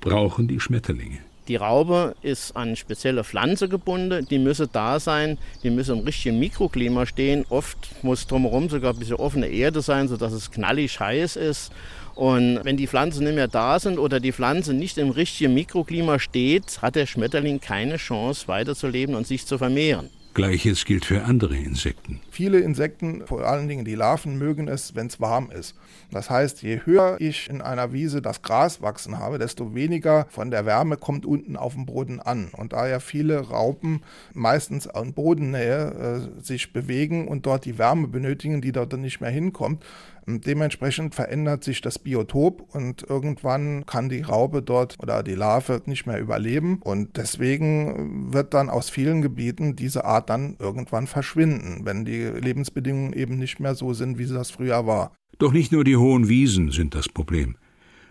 brauchen 0.00 0.46
die 0.46 0.60
Schmetterlinge. 0.60 1.18
Die 1.48 1.56
Raupe 1.56 2.14
ist 2.22 2.54
an 2.54 2.76
spezielle 2.76 3.24
Pflanze 3.24 3.68
gebunden, 3.68 4.24
die 4.30 4.38
müsse 4.38 4.68
da 4.68 5.00
sein, 5.00 5.38
die 5.64 5.70
müsse 5.70 5.94
im 5.94 6.04
richtigen 6.04 6.38
Mikroklima 6.38 7.06
stehen. 7.06 7.44
Oft 7.48 7.76
muss 8.04 8.28
drumherum 8.28 8.68
sogar 8.68 8.92
ein 8.92 9.00
bisschen 9.00 9.16
offene 9.16 9.48
Erde 9.48 9.82
sein, 9.82 10.06
sodass 10.06 10.32
es 10.32 10.52
knallig 10.52 11.00
heiß 11.00 11.34
ist. 11.34 11.72
Und 12.14 12.60
wenn 12.62 12.76
die 12.76 12.86
Pflanzen 12.86 13.24
nicht 13.24 13.34
mehr 13.34 13.48
da 13.48 13.80
sind 13.80 13.98
oder 13.98 14.20
die 14.20 14.30
Pflanze 14.30 14.74
nicht 14.74 14.96
im 14.96 15.10
richtigen 15.10 15.54
Mikroklima 15.54 16.20
steht, 16.20 16.80
hat 16.82 16.94
der 16.94 17.06
Schmetterling 17.06 17.60
keine 17.60 17.96
Chance 17.96 18.46
weiterzuleben 18.46 19.16
und 19.16 19.26
sich 19.26 19.44
zu 19.44 19.58
vermehren. 19.58 20.08
Gleiches 20.34 20.84
gilt 20.84 21.04
für 21.04 21.24
andere 21.24 21.56
Insekten. 21.56 22.20
Viele 22.32 22.60
Insekten, 22.60 23.26
vor 23.26 23.42
allen 23.42 23.68
Dingen 23.68 23.84
die 23.84 23.94
Larven, 23.94 24.38
mögen 24.38 24.66
es, 24.66 24.94
wenn 24.94 25.08
es 25.08 25.20
warm 25.20 25.50
ist. 25.50 25.76
Das 26.10 26.30
heißt, 26.30 26.62
je 26.62 26.80
höher 26.82 27.16
ich 27.18 27.50
in 27.50 27.60
einer 27.60 27.92
Wiese 27.92 28.22
das 28.22 28.40
Gras 28.40 28.80
wachsen 28.80 29.18
habe, 29.18 29.38
desto 29.38 29.74
weniger 29.74 30.24
von 30.30 30.50
der 30.50 30.64
Wärme 30.64 30.96
kommt 30.96 31.26
unten 31.26 31.58
auf 31.58 31.74
dem 31.74 31.84
Boden 31.84 32.20
an. 32.20 32.48
Und 32.56 32.72
da 32.72 32.88
ja 32.88 33.00
viele 33.00 33.50
Raupen 33.50 34.00
meistens 34.32 34.88
an 34.88 35.12
Bodennähe 35.12 36.30
äh, 36.40 36.42
sich 36.42 36.72
bewegen 36.72 37.28
und 37.28 37.44
dort 37.44 37.66
die 37.66 37.76
Wärme 37.76 38.08
benötigen, 38.08 38.62
die 38.62 38.72
dort 38.72 38.94
nicht 38.94 39.20
mehr 39.20 39.28
hinkommt, 39.28 39.84
Dementsprechend 40.26 41.16
verändert 41.16 41.64
sich 41.64 41.80
das 41.80 41.98
Biotop 41.98 42.74
und 42.74 43.02
irgendwann 43.08 43.86
kann 43.86 44.08
die 44.08 44.22
Raupe 44.22 44.62
dort 44.62 44.96
oder 45.00 45.24
die 45.24 45.34
Larve 45.34 45.82
nicht 45.86 46.06
mehr 46.06 46.20
überleben. 46.20 46.78
Und 46.82 47.16
deswegen 47.16 48.32
wird 48.32 48.54
dann 48.54 48.70
aus 48.70 48.88
vielen 48.88 49.20
Gebieten 49.20 49.74
diese 49.74 50.04
Art 50.04 50.30
dann 50.30 50.56
irgendwann 50.60 51.08
verschwinden, 51.08 51.80
wenn 51.84 52.04
die 52.04 52.21
Lebensbedingungen 52.30 53.12
eben 53.12 53.38
nicht 53.38 53.60
mehr 53.60 53.74
so 53.74 53.94
sind, 53.94 54.18
wie 54.18 54.24
sie 54.24 54.34
das 54.34 54.50
früher 54.50 54.86
war. 54.86 55.14
Doch 55.38 55.52
nicht 55.52 55.72
nur 55.72 55.84
die 55.84 55.96
hohen 55.96 56.28
Wiesen 56.28 56.70
sind 56.70 56.94
das 56.94 57.08
Problem. 57.08 57.56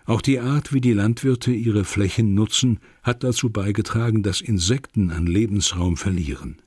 Auch 0.04 0.20
die 0.20 0.40
Art, 0.40 0.72
wie 0.72 0.80
die 0.80 0.92
Landwirte 0.92 1.52
ihre 1.52 1.84
Flächen 1.84 2.34
nutzen, 2.34 2.80
hat 3.02 3.22
dazu 3.22 3.50
beigetragen, 3.50 4.22
dass 4.22 4.40
Insekten 4.40 5.10
an 5.10 5.26
Lebensraum 5.26 5.96
verlieren. 5.96 6.60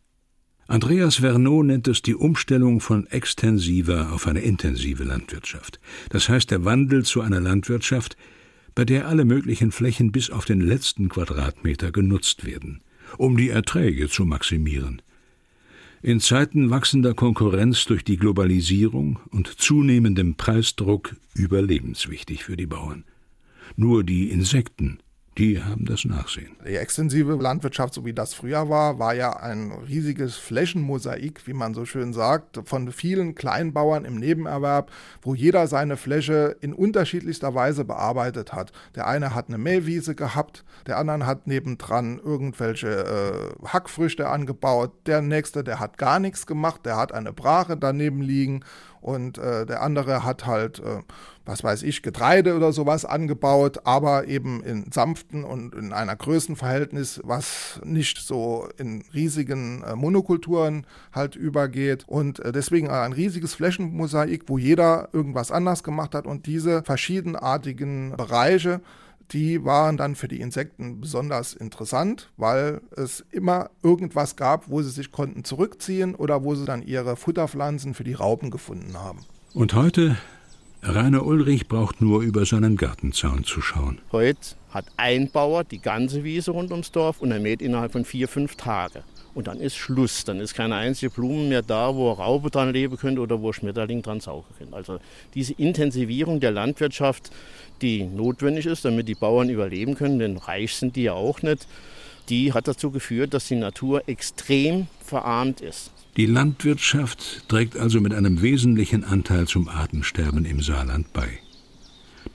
Andreas 0.68 1.18
Verneau 1.18 1.62
nennt 1.62 1.88
es 1.88 2.02
die 2.02 2.16
Umstellung 2.16 2.80
von 2.80 3.06
extensiver 3.08 4.12
auf 4.14 4.26
eine 4.26 4.40
intensive 4.40 5.04
Landwirtschaft. 5.04 5.80
Das 6.10 6.28
heißt 6.28 6.50
der 6.50 6.66
Wandel 6.66 7.06
zu 7.06 7.22
einer 7.22 7.40
Landwirtschaft, 7.40 8.18
bei 8.74 8.84
der 8.84 9.08
alle 9.08 9.26
möglichen 9.26 9.72
Flächen 9.72 10.12
bis 10.12 10.32
auf 10.32 10.46
den 10.46 10.62
letzten 10.62 11.08
Quadratmeter 11.08 11.92
genutzt 11.92 12.46
werden, 12.46 12.82
um 13.18 13.38
die 13.38 13.50
Erträge 13.50 14.10
zu 14.10 14.26
maximieren. 14.26 15.02
In 16.06 16.20
Zeiten 16.20 16.70
wachsender 16.70 17.16
Konkurrenz 17.16 17.86
durch 17.86 18.04
die 18.04 18.18
Globalisierung 18.18 19.18
und 19.32 19.48
zunehmendem 19.48 20.36
Preisdruck 20.36 21.16
überlebenswichtig 21.34 22.44
für 22.44 22.56
die 22.56 22.68
Bauern. 22.68 23.06
Nur 23.76 24.04
die 24.04 24.30
Insekten 24.30 25.00
die 25.38 25.62
haben 25.62 25.84
das 25.84 26.06
Nachsehen. 26.06 26.56
Die 26.66 26.78
extensive 26.78 27.34
Landwirtschaft, 27.34 27.94
so 27.94 28.06
wie 28.06 28.14
das 28.14 28.34
früher 28.34 28.70
war, 28.70 29.00
war 29.00 29.14
ja 29.14 29.36
ein 29.36 29.72
riesiges 29.72 30.38
Flächenmosaik, 30.38 31.46
wie 31.46 31.54
man 31.54 31.74
so 31.74 31.84
schön 31.84 32.14
sagt, 32.14 32.62
von 32.64 32.92
vielen 32.94 33.36
Kleinbauern 33.36 34.06
im 34.06 34.16
Nebenerwerb, 34.16 34.92
wo 35.22 35.36
jeder 35.36 35.68
seine 35.68 35.98
Fläche 35.98 36.56
in 36.62 36.74
unterschiedlichster 36.74 37.54
Weise 37.54 37.84
bearbeitet 37.84 38.54
hat. 38.54 38.72
Der 38.96 39.08
eine 39.08 39.36
hat 39.36 39.50
eine 39.50 39.58
Mähwiese 39.58 40.16
gehabt, 40.16 40.64
der 40.88 40.98
andere 40.98 41.26
hat 41.26 41.48
nebendran 41.48 42.18
irgendwelche 42.24 42.88
äh, 42.88 43.68
Hackfrüchte 43.68 44.30
angebaut, 44.30 44.94
der 45.06 45.22
nächste, 45.22 45.66
der 45.66 45.82
hat 45.82 45.98
gar 45.98 46.20
nichts 46.20 46.48
gemacht, 46.48 46.86
der 46.86 46.96
hat 46.96 47.14
eine 47.14 47.34
Brache 47.34 47.76
daneben 47.76 48.22
liegen 48.22 48.64
und 49.06 49.38
äh, 49.38 49.68
der 49.68 49.84
andere 49.84 50.24
hat 50.24 50.48
halt, 50.48 50.80
äh, 50.80 51.04
was 51.46 51.64
weiß 51.64 51.84
ich, 51.84 52.02
Getreide 52.02 52.56
oder 52.56 52.74
sowas 52.74 53.06
angebaut, 53.06 53.82
aber 53.84 54.28
eben 54.28 54.64
in 54.64 54.92
sanften 54.92 55.44
und 55.44 55.76
in 55.76 55.94
einer 55.94 56.16
Größenverhältnis, 56.16 57.22
was 57.24 57.80
nicht 57.84 58.18
so 58.18 58.68
in 58.78 59.04
riesigen 59.14 59.84
äh, 59.84 59.96
Monokulturen 59.96 60.88
halt 61.12 61.36
übergeht. 61.36 62.06
Und 62.08 62.40
äh, 62.40 62.52
deswegen 62.52 62.90
ein 62.90 63.14
riesiges 63.14 63.54
Flächenmosaik, 63.54 64.46
wo 64.48 64.58
jeder 64.58 65.10
irgendwas 65.14 65.52
anders 65.52 65.84
gemacht 65.84 66.16
hat. 66.16 66.26
Und 66.26 66.48
diese 66.48 66.82
verschiedenartigen 66.82 68.18
Bereiche 68.18 68.82
die 69.32 69.64
waren 69.66 69.98
dann 69.98 70.16
für 70.16 70.28
die 70.28 70.40
Insekten 70.40 71.02
besonders 71.02 71.54
interessant, 71.54 72.32
weil 72.38 72.82
es 72.96 73.26
immer 73.32 73.70
irgendwas 73.84 74.36
gab, 74.36 74.70
wo 74.70 74.82
sie 74.82 74.92
sich 74.92 75.12
konnten 75.12 75.44
zurückziehen 75.44 76.16
oder 76.16 76.44
wo 76.44 76.56
sie 76.56 76.66
dann 76.66 76.82
ihre 76.82 77.16
Futterpflanzen 77.16 77.94
für 77.94 78.04
die 78.04 78.14
Raupen 78.14 78.52
gefunden 78.52 78.94
haben. 78.96 79.26
Und 79.54 79.74
heute, 79.74 80.18
Rainer 80.84 81.26
Ulrich 81.26 81.68
braucht 81.68 82.02
nur 82.02 82.22
über 82.22 82.46
seinen 82.46 82.78
Gartenzaun 82.78 83.44
zu 83.44 83.62
schauen. 83.62 84.00
Heute 84.12 84.56
hat 84.70 84.86
ein 84.98 85.32
Bauer 85.32 85.64
die 85.64 85.80
ganze 85.80 86.24
Wiese 86.24 86.52
rund 86.52 86.72
ums 86.72 86.92
Dorf 86.92 87.22
und 87.22 87.32
er 87.32 87.40
mäht 87.40 87.62
innerhalb 87.62 87.94
von 87.94 88.06
vier, 88.06 88.28
fünf 88.28 88.56
Tagen. 88.56 89.04
Und 89.36 89.48
dann 89.48 89.60
ist 89.60 89.76
Schluss. 89.76 90.24
Dann 90.24 90.40
ist 90.40 90.56
keine 90.56 90.76
einzige 90.76 91.12
Blume 91.12 91.44
mehr 91.44 91.62
da, 91.62 91.94
wo 91.94 92.12
Raupe 92.12 92.50
dran 92.50 92.72
leben 92.72 92.98
könnte 92.98 93.22
oder 93.22 93.42
wo 93.42 93.52
Schmetterling 93.52 94.02
dran 94.02 94.22
saugen 94.22 94.48
könnte. 94.58 94.76
Also 94.76 95.00
diese 95.36 95.54
Intensivierung 95.54 96.40
der 96.40 96.52
Landwirtschaft, 96.52 97.32
die 97.82 98.04
notwendig 98.04 98.66
ist, 98.66 98.86
damit 98.86 99.08
die 99.10 99.14
Bauern 99.14 99.50
überleben 99.50 99.96
können, 99.96 100.20
denn 100.20 100.38
reich 100.38 100.76
sind 100.76 100.96
die 100.96 101.04
ja 101.04 101.14
auch 101.14 101.42
nicht, 101.42 101.68
die 102.30 102.54
hat 102.54 102.68
dazu 102.68 102.90
geführt, 102.92 103.34
dass 103.34 103.48
die 103.48 103.58
Natur 103.58 104.08
extrem 104.08 104.88
verarmt 105.04 105.62
ist. 105.62 105.92
Die 106.18 106.26
Landwirtschaft 106.26 107.50
trägt 107.50 107.78
also 107.78 108.00
mit 108.00 108.14
einem 108.14 108.42
wesentlichen 108.42 109.04
Anteil 109.04 109.48
zum 109.48 109.68
Artensterben 109.68 110.46
im 110.46 110.62
Saarland 110.62 111.12
bei. 111.12 111.40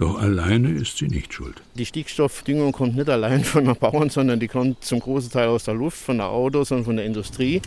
Doch 0.00 0.18
alleine 0.18 0.70
ist 0.70 0.96
sie 0.96 1.08
nicht 1.08 1.34
schuld. 1.34 1.60
Die 1.74 1.84
Stickstoffdüngung 1.84 2.72
kommt 2.72 2.96
nicht 2.96 3.10
allein 3.10 3.44
von 3.44 3.66
den 3.66 3.76
Bauern, 3.76 4.08
sondern 4.08 4.40
die 4.40 4.48
kommt 4.48 4.82
zum 4.82 4.98
großen 4.98 5.30
Teil 5.30 5.48
aus 5.48 5.64
der 5.64 5.74
Luft, 5.74 5.98
von 5.98 6.16
den 6.16 6.22
Autos 6.22 6.72
und 6.72 6.84
von 6.84 6.96
der 6.96 7.04
Industrie. 7.04 7.60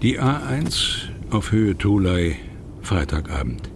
Die 0.00 0.18
A1 0.18 1.10
auf 1.28 1.52
Höhe 1.52 1.76
Tolai, 1.76 2.36
Freitagabend. 2.80 3.68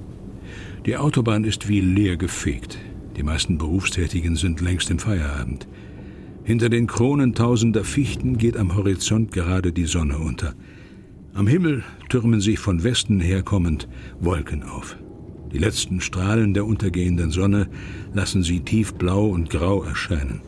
Die 0.87 0.97
Autobahn 0.97 1.45
ist 1.45 1.69
wie 1.69 1.81
leer 1.83 2.17
gefegt. 2.17 2.79
Die 3.19 3.23
meisten 3.23 3.59
Berufstätigen 3.59 4.37
sind 4.37 4.63
längst 4.63 4.91
im 4.91 4.99
Feierabend. 4.99 5.69
Hinter 6.45 6.71
den 6.71 6.87
Kronen 6.87 7.35
tausender 7.35 7.85
Fichten 7.85 8.39
geht 8.39 8.57
am 8.57 8.75
Horizont 8.75 9.33
gerade 9.33 9.73
die 9.73 9.85
Sonne 9.85 10.17
unter. 10.17 10.55
Am 11.35 11.47
Himmel 11.47 11.85
türmen 12.09 12.41
sich 12.41 12.59
von 12.59 12.83
Westen 12.83 13.21
herkommend 13.21 13.87
Wolken 14.19 14.63
auf. 14.63 14.97
Die 15.53 15.59
letzten 15.59 16.01
Strahlen 16.01 16.55
der 16.55 16.65
untergehenden 16.65 17.31
Sonne 17.31 17.69
lassen 18.15 18.43
sie 18.43 18.61
tiefblau 18.61 19.27
und 19.27 19.51
grau 19.51 19.83
erscheinen. 19.83 20.41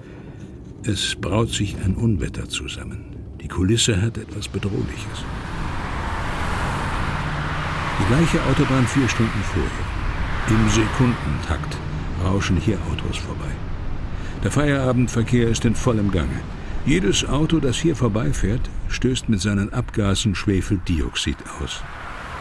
Es 0.85 1.15
braut 1.15 1.51
sich 1.51 1.77
ein 1.85 1.95
Unwetter 1.95 2.49
zusammen. 2.49 3.05
Die 3.43 3.49
Kulisse 3.49 4.01
hat 4.01 4.17
etwas 4.17 4.49
Bedrohliches. 4.49 5.25
Die 8.01 8.07
gleiche 8.07 8.43
Autobahn 8.45 8.87
vier 8.87 9.09
Stunden 9.09 9.43
vorher. 9.45 9.71
Im 10.49 10.69
Sekundentakt 10.69 11.77
rauschen 12.23 12.57
hier 12.57 12.79
Autos 12.91 13.19
vorbei. 13.19 13.51
Der 14.43 14.51
Feierabendverkehr 14.51 15.49
ist 15.49 15.65
in 15.65 15.75
vollem 15.75 16.11
Gange. 16.11 16.41
Jedes 16.87 17.27
Auto, 17.27 17.61
das 17.61 17.79
hier 17.79 17.97
vorbeifährt, 17.97 18.69
stößt 18.89 19.31
mit 19.31 19.41
seinen 19.41 19.73
Abgasen 19.73 20.35
Schwefeldioxid 20.35 21.37
aus. 21.61 21.83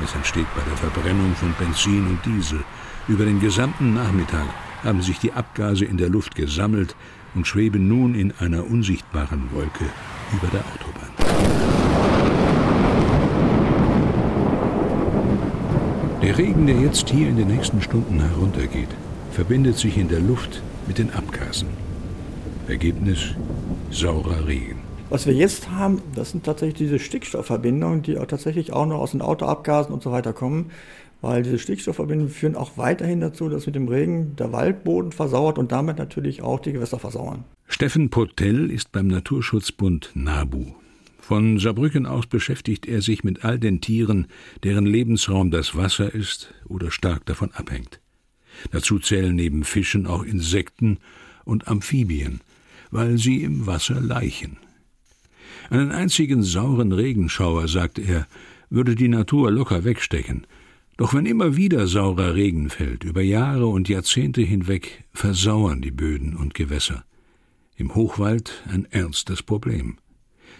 Es 0.01 0.15
entsteht 0.15 0.47
bei 0.55 0.61
der 0.61 0.77
Verbrennung 0.77 1.35
von 1.35 1.53
Benzin 1.59 2.07
und 2.07 2.25
Diesel. 2.25 2.63
Über 3.07 3.25
den 3.25 3.39
gesamten 3.39 3.93
Nachmittag 3.93 4.45
haben 4.83 5.01
sich 5.01 5.19
die 5.19 5.33
Abgase 5.33 5.85
in 5.85 5.97
der 5.97 6.09
Luft 6.09 6.35
gesammelt 6.35 6.95
und 7.35 7.47
schweben 7.47 7.87
nun 7.87 8.15
in 8.15 8.33
einer 8.39 8.65
unsichtbaren 8.65 9.49
Wolke 9.51 9.85
über 10.31 10.47
der 10.47 10.61
Autobahn. 10.61 11.09
Der 16.21 16.37
Regen, 16.37 16.67
der 16.67 16.79
jetzt 16.79 17.09
hier 17.09 17.27
in 17.27 17.35
den 17.35 17.49
nächsten 17.49 17.81
Stunden 17.81 18.21
heruntergeht, 18.21 18.87
verbindet 19.31 19.77
sich 19.77 19.97
in 19.97 20.07
der 20.07 20.21
Luft 20.21 20.61
mit 20.87 20.97
den 20.97 21.13
Abgasen. 21.13 21.67
Ergebnis 22.67 23.35
saurer 23.91 24.47
Regen. 24.47 24.82
Was 25.13 25.27
wir 25.27 25.33
jetzt 25.35 25.69
haben, 25.69 26.01
das 26.15 26.31
sind 26.31 26.43
tatsächlich 26.43 26.73
diese 26.73 26.97
Stickstoffverbindungen, 26.97 28.01
die 28.01 28.17
auch 28.17 28.25
tatsächlich 28.25 28.73
auch 28.73 28.87
noch 28.87 28.97
aus 28.97 29.11
den 29.11 29.21
Autoabgasen 29.21 29.93
und 29.93 30.01
so 30.01 30.11
weiter 30.11 30.33
kommen, 30.33 30.71
weil 31.21 31.43
diese 31.43 31.59
Stickstoffverbindungen 31.59 32.33
führen 32.33 32.55
auch 32.55 32.79
weiterhin 32.79 33.21
dazu, 33.21 33.47
dass 33.47 33.67
mit 33.67 33.75
dem 33.75 33.87
Regen 33.87 34.35
der 34.37 34.51
Waldboden 34.51 35.11
versauert 35.11 35.59
und 35.59 35.71
damit 35.71 35.99
natürlich 35.99 36.41
auch 36.41 36.59
die 36.59 36.73
Gewässer 36.73 36.97
versauern. 36.97 37.43
Steffen 37.67 38.09
Potel 38.09 38.71
ist 38.71 38.91
beim 38.91 39.05
Naturschutzbund 39.05 40.09
NABU 40.15 40.73
von 41.19 41.59
Saarbrücken 41.59 42.07
aus 42.07 42.25
beschäftigt 42.25 42.87
er 42.87 43.03
sich 43.03 43.23
mit 43.23 43.45
all 43.45 43.59
den 43.59 43.81
Tieren, 43.81 44.25
deren 44.63 44.87
Lebensraum 44.87 45.51
das 45.51 45.77
Wasser 45.77 46.11
ist 46.11 46.55
oder 46.67 46.89
stark 46.89 47.27
davon 47.27 47.51
abhängt. 47.51 47.99
Dazu 48.71 48.97
zählen 48.97 49.35
neben 49.35 49.63
Fischen 49.63 50.07
auch 50.07 50.23
Insekten 50.23 50.97
und 51.45 51.67
Amphibien, 51.67 52.41
weil 52.89 53.19
sie 53.19 53.43
im 53.43 53.67
Wasser 53.67 54.01
laichen. 54.01 54.57
Einen 55.73 55.91
einzigen 55.91 56.43
sauren 56.43 56.91
Regenschauer, 56.91 57.67
sagt 57.67 57.97
er, 57.97 58.27
würde 58.69 58.93
die 58.93 59.07
Natur 59.07 59.49
locker 59.49 59.83
wegstecken. 59.83 60.45
Doch 60.97 61.15
wenn 61.15 61.25
immer 61.25 61.55
wieder 61.55 61.87
saurer 61.87 62.35
Regen 62.35 62.69
fällt, 62.69 63.03
über 63.03 63.23
Jahre 63.23 63.65
und 63.65 63.89
Jahrzehnte 63.89 64.43
hinweg, 64.43 65.03
versauern 65.13 65.81
die 65.81 65.89
Böden 65.89 66.35
und 66.35 66.53
Gewässer. 66.53 67.03
Im 67.75 67.95
Hochwald 67.95 68.63
ein 68.69 68.85
ernstes 68.91 69.41
Problem. 69.41 69.97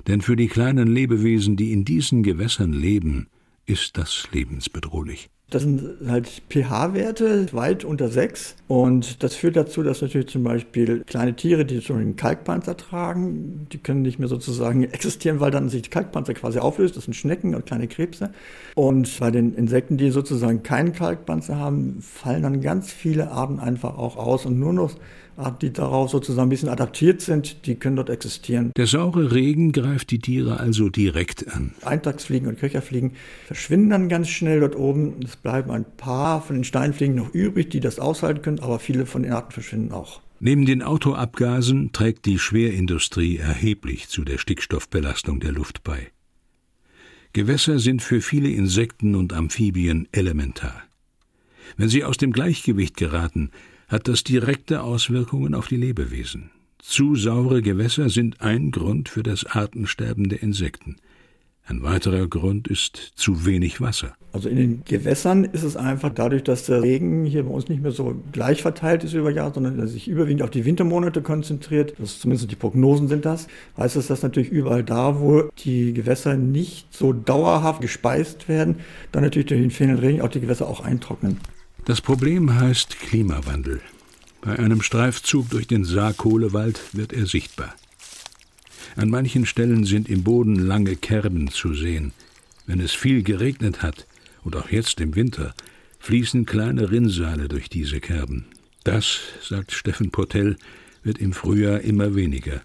Denn 0.08 0.22
für 0.22 0.36
die 0.36 0.48
kleinen 0.48 0.88
Lebewesen, 0.88 1.58
die 1.58 1.74
in 1.74 1.86
diesen 1.86 2.24
Gewässern 2.24 2.74
leben, 2.74 3.28
ist 3.68 4.00
das 4.00 4.28
lebensbedrohlich. 4.32 5.30
Das 5.54 5.62
sind 5.62 5.98
halt 6.08 6.42
pH-Werte 6.50 7.54
weit 7.54 7.86
unter 7.86 8.10
6 8.10 8.56
und 8.68 9.22
das 9.22 9.36
führt 9.36 9.56
dazu, 9.56 9.84
dass 9.84 10.02
natürlich 10.02 10.28
zum 10.28 10.44
Beispiel 10.44 11.04
kleine 11.06 11.36
Tiere, 11.36 11.64
die 11.64 11.78
so 11.78 11.94
einen 11.94 12.16
Kalkpanzer 12.16 12.76
tragen, 12.76 13.68
die 13.72 13.78
können 13.78 14.02
nicht 14.02 14.18
mehr 14.18 14.28
sozusagen 14.28 14.84
existieren, 14.84 15.40
weil 15.42 15.52
dann 15.52 15.70
sich 15.70 15.84
der 15.84 15.92
Kalkpanzer 15.92 16.34
quasi 16.34 16.58
auflöst. 16.58 16.98
Das 16.98 17.04
sind 17.04 17.14
Schnecken 17.14 17.54
und 17.54 17.68
kleine 17.68 17.88
Krebse. 17.88 18.32
Und 18.74 19.20
bei 19.20 19.30
den 19.30 19.54
Insekten, 19.54 19.98
die 19.98 20.10
sozusagen 20.10 20.64
keinen 20.64 20.92
Kalkpanzer 20.92 21.56
haben, 21.56 22.02
fallen 22.02 22.42
dann 22.42 22.62
ganz 22.62 22.92
viele 22.92 23.30
Arten 23.30 23.60
einfach 23.60 23.96
auch 23.96 24.18
aus 24.18 24.48
und 24.48 24.58
nur 24.58 24.74
noch 24.74 24.96
die 25.62 25.74
darauf 25.74 26.12
sozusagen 26.12 26.48
ein 26.48 26.50
bisschen 26.50 26.70
adaptiert 26.70 27.22
sind, 27.22 27.66
die 27.66 27.76
können 27.76 27.96
dort 27.96 28.10
existieren. 28.10 28.72
Der 28.78 28.88
saure 28.88 29.32
Regen 29.32 29.72
greift 29.72 30.12
die 30.12 30.20
Tiere 30.20 30.60
also 30.60 30.90
direkt 30.90 31.48
an. 31.54 31.74
Eintagsfliegen 31.84 32.48
und 32.48 32.60
Köcherfliegen 32.60 33.14
verschwinden 33.48 33.90
dann 33.90 34.10
ganz 34.10 34.30
schnell 34.30 34.60
dort 34.60 34.76
oben. 34.76 35.16
Es 35.24 35.36
bleiben 35.36 35.72
ein 35.72 35.86
paar 35.98 36.42
von 36.42 36.58
den 36.58 36.64
Steinfliegen 36.64 37.16
noch 37.16 37.34
übrig, 37.34 37.70
die 37.70 37.80
das 37.80 38.00
aushalten 38.00 38.42
können, 38.42 38.60
aber 38.60 38.80
viele 38.80 39.06
von 39.06 39.24
den 39.24 39.34
Arten 39.34 39.52
verschwinden 39.52 39.92
auch. 39.92 40.22
Neben 40.40 40.66
den 40.66 40.82
Autoabgasen 40.82 41.94
trägt 41.94 42.26
die 42.26 42.38
Schwerindustrie 42.38 43.38
erheblich 43.38 44.10
zu 44.10 44.26
der 44.26 44.38
Stickstoffbelastung 44.38 45.40
der 45.40 45.54
Luft 45.54 45.84
bei. 45.84 46.12
Gewässer 47.32 47.80
sind 47.80 48.02
für 48.02 48.22
viele 48.22 48.50
Insekten 48.50 49.16
und 49.16 49.34
Amphibien 49.34 50.08
elementar. 50.12 50.84
Wenn 51.78 51.90
sie 51.90 52.04
aus 52.04 52.18
dem 52.18 52.32
Gleichgewicht 52.32 52.98
geraten, 52.98 53.52
hat 53.94 54.08
das 54.08 54.24
direkte 54.24 54.82
Auswirkungen 54.82 55.54
auf 55.54 55.68
die 55.68 55.78
Lebewesen. 55.78 56.50
Zu 56.80 57.16
saure 57.16 57.62
Gewässer 57.62 58.10
sind 58.10 58.42
ein 58.42 58.72
Grund 58.72 59.08
für 59.08 59.22
das 59.22 59.46
Artensterben 59.46 60.30
der 60.30 60.42
Insekten. 60.42 60.96
Ein 61.66 61.84
weiterer 61.84 62.28
Grund 62.28 62.68
ist 62.68 62.98
zu 63.16 63.46
wenig 63.46 63.82
Wasser. 63.82 64.16
Also 64.32 64.50
in 64.50 64.58
den 64.58 64.84
Gewässern 64.84 65.44
ist 65.44 65.62
es 65.62 65.78
einfach 65.78 66.10
dadurch, 66.10 66.44
dass 66.44 66.66
der 66.66 66.82
Regen 66.82 67.24
hier 67.26 67.44
bei 67.44 67.52
uns 67.52 67.70
nicht 67.70 67.84
mehr 67.84 67.92
so 67.92 68.16
gleich 68.32 68.64
verteilt 68.64 69.04
ist 69.04 69.14
über 69.14 69.30
Jahr, 69.30 69.54
sondern 69.54 69.78
dass 69.78 69.92
sich 69.92 70.08
überwiegend 70.08 70.42
auf 70.42 70.50
die 70.50 70.66
Wintermonate 70.66 71.22
konzentriert, 71.22 71.94
das 72.00 72.20
zumindest 72.20 72.50
die 72.50 72.56
Prognosen 72.56 73.08
sind 73.08 73.26
das, 73.26 73.48
heißt 73.78 73.96
es, 73.96 74.08
dass 74.08 74.24
natürlich 74.24 74.50
überall 74.50 74.84
da, 74.84 75.20
wo 75.20 75.44
die 75.64 75.94
Gewässer 75.94 76.36
nicht 76.36 76.92
so 76.92 77.14
dauerhaft 77.14 77.80
gespeist 77.80 78.50
werden, 78.50 78.78
dann 79.12 79.22
natürlich 79.22 79.48
durch 79.48 79.62
den 79.62 79.72
fehlenden 79.72 80.00
Regen 80.00 80.22
auch 80.22 80.30
die 80.30 80.42
Gewässer 80.42 80.68
auch 80.68 80.84
eintrocknen. 80.84 81.38
Das 81.86 82.00
Problem 82.00 82.56
heißt 82.56 82.98
Klimawandel. 82.98 83.82
Bei 84.40 84.58
einem 84.58 84.82
Streifzug 84.82 85.50
durch 85.50 85.68
den 85.68 85.84
Saarkohlewald 85.84 86.80
wird 86.94 87.12
er 87.12 87.26
sichtbar. 87.26 87.76
An 88.96 89.10
manchen 89.10 89.46
Stellen 89.46 89.84
sind 89.84 90.08
im 90.08 90.24
Boden 90.24 90.56
lange 90.56 90.96
Kerben 90.96 91.52
zu 91.52 91.74
sehen. 91.74 92.14
Wenn 92.68 92.80
es 92.80 92.94
viel 92.94 93.22
geregnet 93.22 93.82
hat, 93.82 94.08
und 94.46 94.56
auch 94.56 94.70
jetzt 94.70 95.02
im 95.02 95.16
Winter, 95.16 95.54
fließen 96.00 96.46
kleine 96.46 96.90
Rinnsale 96.90 97.50
durch 97.50 97.68
diese 97.68 98.00
Kerben. 98.00 98.46
Das, 98.86 99.20
sagt 99.42 99.74
Steffen 99.74 100.10
Potel, 100.10 100.56
wird 101.04 101.18
im 101.18 101.34
Frühjahr 101.34 101.82
immer 101.82 102.16
weniger, 102.16 102.62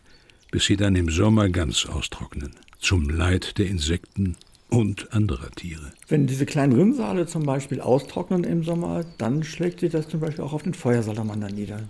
bis 0.53 0.67
sie 0.67 0.77
dann 0.77 0.95
im 0.95 1.11
Sommer 1.11 1.49
ganz 1.49 1.87
austrocknen, 1.87 2.55
zum 2.79 3.11
Leid 3.11 3.59
der 3.59 3.67
Insekten 3.67 4.37
und 4.69 5.13
anderer 5.13 5.51
Tiere. 5.51 5.93
Wenn 6.09 6.27
diese 6.27 6.47
kleinen 6.47 6.73
Rinnsale 6.73 7.27
zum 7.27 7.45
Beispiel 7.45 7.81
austrocknen 7.81 8.45
im 8.45 8.65
Sommer, 8.65 9.05
dann 9.19 9.43
schlägt 9.43 9.81
sich 9.81 9.93
das 9.93 10.09
zum 10.09 10.21
Beispiel 10.21 10.45
auch 10.45 10.53
auf 10.53 10.63
den 10.63 10.75
Feuersalamander 10.75 11.51
nieder. 11.51 11.81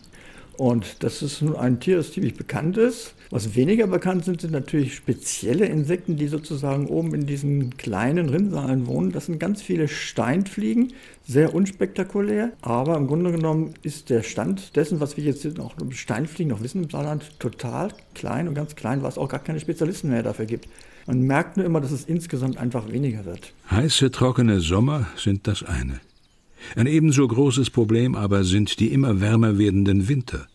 Und 0.59 1.05
das 1.05 1.23
ist 1.23 1.41
nun 1.41 1.55
ein 1.55 1.79
Tier, 1.79 1.99
das 1.99 2.13
ziemlich 2.13 2.35
bekannt 2.35 2.77
ist. 2.77 3.15
Was 3.31 3.55
weniger 3.55 3.87
bekannt 3.87 4.25
sind, 4.25 4.41
sind 4.41 4.51
natürlich 4.51 4.97
spezielle 4.97 5.67
Insekten, 5.67 6.17
die 6.17 6.27
sozusagen 6.27 6.89
oben 6.89 7.15
in 7.15 7.27
diesen 7.27 7.77
kleinen 7.77 8.29
Rinnsalen 8.29 8.89
wohnen. 8.89 9.13
Das 9.13 9.27
sind 9.27 9.39
ganz 9.39 9.63
viele 9.63 9.87
Steinfliegen, 9.87 10.95
sehr 11.25 11.55
unspektakulär. 11.55 12.51
Aber 12.61 12.97
im 12.97 13.07
Grunde 13.07 13.31
genommen 13.31 13.75
ist 13.83 14.11
der 14.11 14.25
Stand 14.25 14.75
dessen, 14.75 14.99
was 14.99 15.17
wir 15.17 15.23
jetzt 15.23 15.45
noch 15.57 15.79
über 15.81 15.93
Steinfliegen 15.93 16.51
noch 16.51 16.61
wissen 16.61 16.83
im 16.83 16.91
Saarland, 16.91 17.39
total 17.39 17.93
klein 18.15 18.49
und 18.49 18.55
ganz 18.55 18.75
klein, 18.75 19.05
was 19.05 19.17
auch 19.17 19.29
gar 19.29 19.41
keine 19.41 19.61
Spezialisten 19.61 20.11
mehr 20.11 20.25
dafür 20.25 20.47
gibt. 20.47 20.69
Man 21.07 21.23
merkt 21.23 21.57
nur 21.57 21.67
immer, 21.67 21.81
dass 21.81 21.93
es 21.93 22.05
insgesamt 22.05 22.59
einfach 22.59 22.91
weniger 22.91 23.25
wird. 23.25 23.53
Heiße, 23.71 24.11
trockene 24.11 24.59
Sommer 24.59 25.07
sind 25.17 25.47
das 25.47 25.63
eine. 25.63 26.01
Ein 26.75 26.89
ebenso 26.89 27.27
großes 27.29 27.71
Problem 27.71 28.17
aber 28.17 28.43
sind 28.43 28.81
die 28.81 28.89
immer 28.93 29.21
wärmer 29.21 29.57
werdenden 29.57 30.09
Winter. 30.09 30.48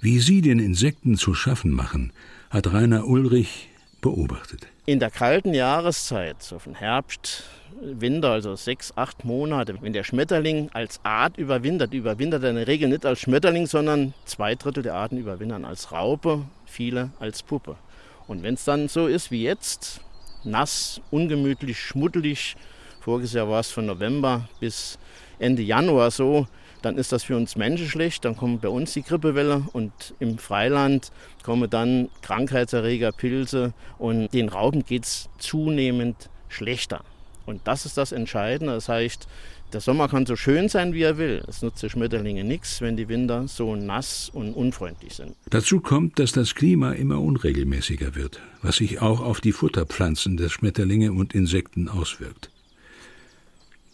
Wie 0.00 0.18
sie 0.18 0.40
den 0.40 0.58
Insekten 0.58 1.16
zu 1.16 1.34
schaffen 1.34 1.70
machen, 1.70 2.12
hat 2.50 2.72
Rainer 2.72 3.06
Ulrich 3.06 3.68
beobachtet. 4.00 4.66
In 4.86 4.98
der 4.98 5.10
kalten 5.10 5.54
Jahreszeit, 5.54 6.42
so 6.42 6.58
von 6.58 6.74
Herbst, 6.74 7.44
Winter, 7.80 8.30
also 8.30 8.54
sechs, 8.54 8.92
acht 8.96 9.24
Monate, 9.24 9.76
wenn 9.80 9.92
der 9.92 10.04
Schmetterling 10.04 10.70
als 10.72 11.00
Art 11.04 11.36
überwintert, 11.36 11.94
überwintert 11.94 12.42
er 12.44 12.50
in 12.50 12.56
der 12.56 12.66
Regel 12.66 12.88
nicht 12.88 13.06
als 13.06 13.20
Schmetterling, 13.20 13.66
sondern 13.66 14.14
zwei 14.24 14.54
Drittel 14.54 14.82
der 14.82 14.94
Arten 14.94 15.18
überwintern 15.18 15.64
als 15.64 15.92
Raupe, 15.92 16.44
viele 16.66 17.10
als 17.18 17.42
Puppe. 17.42 17.76
Und 18.26 18.42
wenn 18.42 18.54
es 18.54 18.64
dann 18.64 18.88
so 18.88 19.06
ist 19.06 19.30
wie 19.30 19.42
jetzt, 19.42 20.00
nass, 20.44 21.00
ungemütlich, 21.10 21.78
schmuddelig, 21.78 22.56
Voriges 23.02 23.32
Jahr 23.32 23.48
war 23.48 23.58
es 23.58 23.72
von 23.72 23.84
November 23.84 24.48
bis 24.60 24.96
Ende 25.40 25.62
Januar 25.62 26.12
so. 26.12 26.46
Dann 26.82 26.98
ist 26.98 27.12
das 27.12 27.24
für 27.24 27.36
uns 27.36 27.56
Menschen 27.56 27.88
schlecht. 27.88 28.24
Dann 28.24 28.36
kommt 28.36 28.62
bei 28.62 28.68
uns 28.68 28.92
die 28.92 29.02
Grippewelle 29.02 29.64
und 29.72 29.92
im 30.18 30.38
Freiland 30.38 31.10
kommen 31.42 31.70
dann 31.70 32.08
Krankheitserreger, 32.22 33.12
Pilze 33.12 33.72
und 33.98 34.32
den 34.34 34.48
Raupen 34.48 34.84
geht 34.84 35.04
es 35.04 35.28
zunehmend 35.38 36.28
schlechter. 36.48 37.02
Und 37.46 37.60
das 37.64 37.86
ist 37.86 37.96
das 37.96 38.12
Entscheidende. 38.12 38.74
Das 38.74 38.88
heißt, 38.88 39.26
der 39.72 39.80
Sommer 39.80 40.08
kann 40.08 40.26
so 40.26 40.36
schön 40.36 40.68
sein, 40.68 40.92
wie 40.92 41.02
er 41.02 41.16
will. 41.16 41.42
Es 41.48 41.62
nutzt 41.62 41.82
den 41.82 41.88
Schmetterlinge 41.88 42.44
nichts, 42.44 42.80
wenn 42.82 42.96
die 42.96 43.08
Winter 43.08 43.48
so 43.48 43.74
nass 43.74 44.30
und 44.32 44.52
unfreundlich 44.52 45.14
sind. 45.14 45.34
Dazu 45.48 45.80
kommt, 45.80 46.18
dass 46.18 46.32
das 46.32 46.54
Klima 46.54 46.92
immer 46.92 47.20
unregelmäßiger 47.20 48.14
wird, 48.14 48.40
was 48.60 48.76
sich 48.76 49.00
auch 49.00 49.20
auf 49.20 49.40
die 49.40 49.52
Futterpflanzen 49.52 50.36
der 50.36 50.50
Schmetterlinge 50.50 51.12
und 51.12 51.34
Insekten 51.34 51.88
auswirkt. 51.88 52.50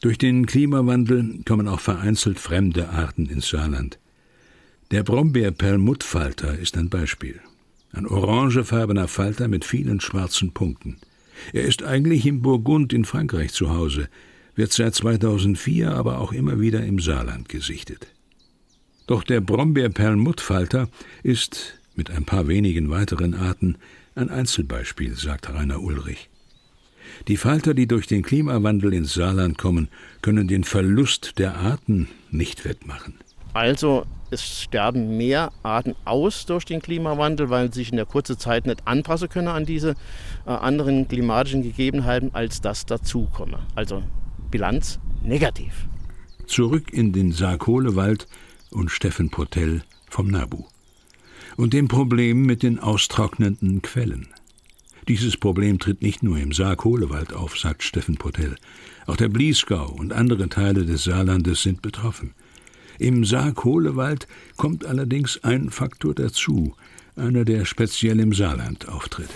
Durch 0.01 0.17
den 0.17 0.47
Klimawandel 0.47 1.41
kommen 1.45 1.67
auch 1.67 1.81
vereinzelt 1.81 2.39
fremde 2.39 2.91
Arten 2.91 3.27
ins 3.27 3.49
Saarland. 3.49 3.99
Der 4.93 5.03
Brombeerperlmuttfalter 5.03 6.57
ist 6.57 6.77
ein 6.77 6.89
Beispiel. 6.89 7.41
Ein 7.93 8.07
orangefarbener 8.07 9.09
Falter 9.09 9.49
mit 9.49 9.65
vielen 9.65 10.01
schwarzen 10.01 10.53
Punkten. 10.53 10.99
Er 11.53 11.65
ist 11.65 11.83
eigentlich 11.83 12.27
im 12.27 12.43
Burgund 12.43 12.93
in 12.93 13.05
Frankreich 13.05 13.53
zu 13.53 13.71
Hause, 13.71 14.09
wird 14.55 14.73
seit 14.73 14.95
2004 14.95 15.91
aber 15.91 16.19
auch 16.19 16.33
immer 16.33 16.61
wieder 16.61 16.85
im 16.85 17.01
Saarland 17.01 17.49
gesichtet. 17.49 18.13
Doch 19.07 19.25
der 19.25 19.41
Brombeerperlmuttfalter 19.41 20.89
ist, 21.23 21.81
mit 21.97 22.11
ein 22.11 22.25
paar 22.25 22.47
wenigen 22.47 22.91
weiteren 22.91 23.35
Arten, 23.35 23.77
ein 24.15 24.31
Einzelbeispiel, 24.31 25.17
sagt 25.17 25.49
Rainer 25.49 25.81
Ulrich. 25.81 26.29
Die 27.27 27.37
Falter, 27.37 27.75
die 27.75 27.87
durch 27.87 28.07
den 28.07 28.23
Klimawandel 28.23 28.95
ins 28.95 29.15
Saarland 29.15 29.59
kommen, 29.59 29.89
können 30.23 30.49
den 30.49 30.65
Verlust 30.65 31.39
der 31.39 31.57
Arten 31.57 32.09
nicht 32.31 32.65
wettmachen. 32.65 33.15
Also 33.55 34.07
es 34.31 34.63
sterben 34.63 35.17
mehr 35.17 35.53
Arten 35.63 35.95
aus 36.05 36.47
durch 36.47 36.65
den 36.65 36.81
Klimawandel, 36.83 37.51
weil 37.51 37.73
sie 37.73 37.81
sich 37.81 37.91
in 37.91 37.97
der 37.97 38.07
kurzen 38.07 38.39
Zeit 38.39 38.67
nicht 38.67 38.87
anpassen 38.87 39.29
können 39.29 39.49
an 39.49 39.65
diese 39.65 39.95
äh, 40.47 40.51
anderen 40.51 41.09
klimatischen 41.09 41.63
Gegebenheiten, 41.63 42.35
als 42.35 42.61
das 42.61 42.85
dazukomme. 42.87 43.61
Also 43.75 44.03
Bilanz 44.51 44.99
negativ. 45.23 45.89
Zurück 46.47 46.93
in 46.93 47.13
den 47.13 47.33
Sarkohlewald 47.33 48.27
und 48.71 48.91
Steffen 48.91 49.31
Potel 49.31 49.83
vom 50.09 50.29
NABU. 50.29 50.65
Und 51.57 51.73
dem 51.73 51.89
Problem 51.89 52.43
mit 52.43 52.63
den 52.63 52.79
austrocknenden 52.79 53.83
Quellen. 53.83 54.29
Dieses 55.09 55.39
Problem 55.39 55.79
tritt 55.79 56.03
nicht 56.03 56.23
nur 56.23 56.37
im 56.37 56.53
Saar-Kohlewald 56.53 57.33
auf, 57.33 57.59
sagt 57.59 57.83
Steffen 57.83 58.17
Potel. 58.17 58.57
Auch 59.07 59.17
der 59.17 59.29
Bliesgau 59.29 59.87
und 59.87 60.13
andere 60.13 60.51
Teile 60.51 60.85
des 60.85 61.05
Saarlandes 61.05 61.63
sind 61.63 61.81
betroffen. 61.81 62.35
Im 62.99 63.25
Saar-Kohlewald 63.25 64.29
kommt 64.59 64.85
allerdings 64.85 65.43
ein 65.43 65.71
Faktor 65.71 66.15
dazu, 66.15 66.75
einer, 67.17 67.47
der 67.47 67.65
speziell 67.65 68.21
im 68.21 68.35
Saarland 68.35 68.87
auftritt. 68.91 69.31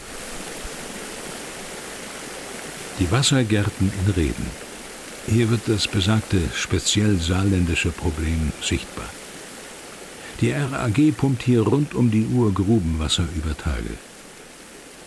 Die 2.98 3.10
Wassergärten 3.10 3.90
in 4.04 4.12
Reden. 4.12 4.46
Hier 5.26 5.48
wird 5.48 5.62
das 5.68 5.88
besagte 5.88 6.38
speziell 6.54 7.16
saarländische 7.16 7.92
Problem 7.92 8.52
sichtbar. 8.60 9.08
Die 10.42 10.50
RAG 10.50 11.16
pumpt 11.16 11.42
hier 11.42 11.62
rund 11.62 11.94
um 11.94 12.10
die 12.10 12.26
Uhr 12.26 12.52
Grubenwasser 12.52 13.26
über 13.36 13.56
Tage 13.56 13.96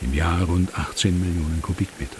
im 0.01 0.13
Jahr 0.13 0.43
rund 0.43 0.77
18 0.77 1.19
Millionen 1.19 1.61
Kubikmeter. 1.61 2.17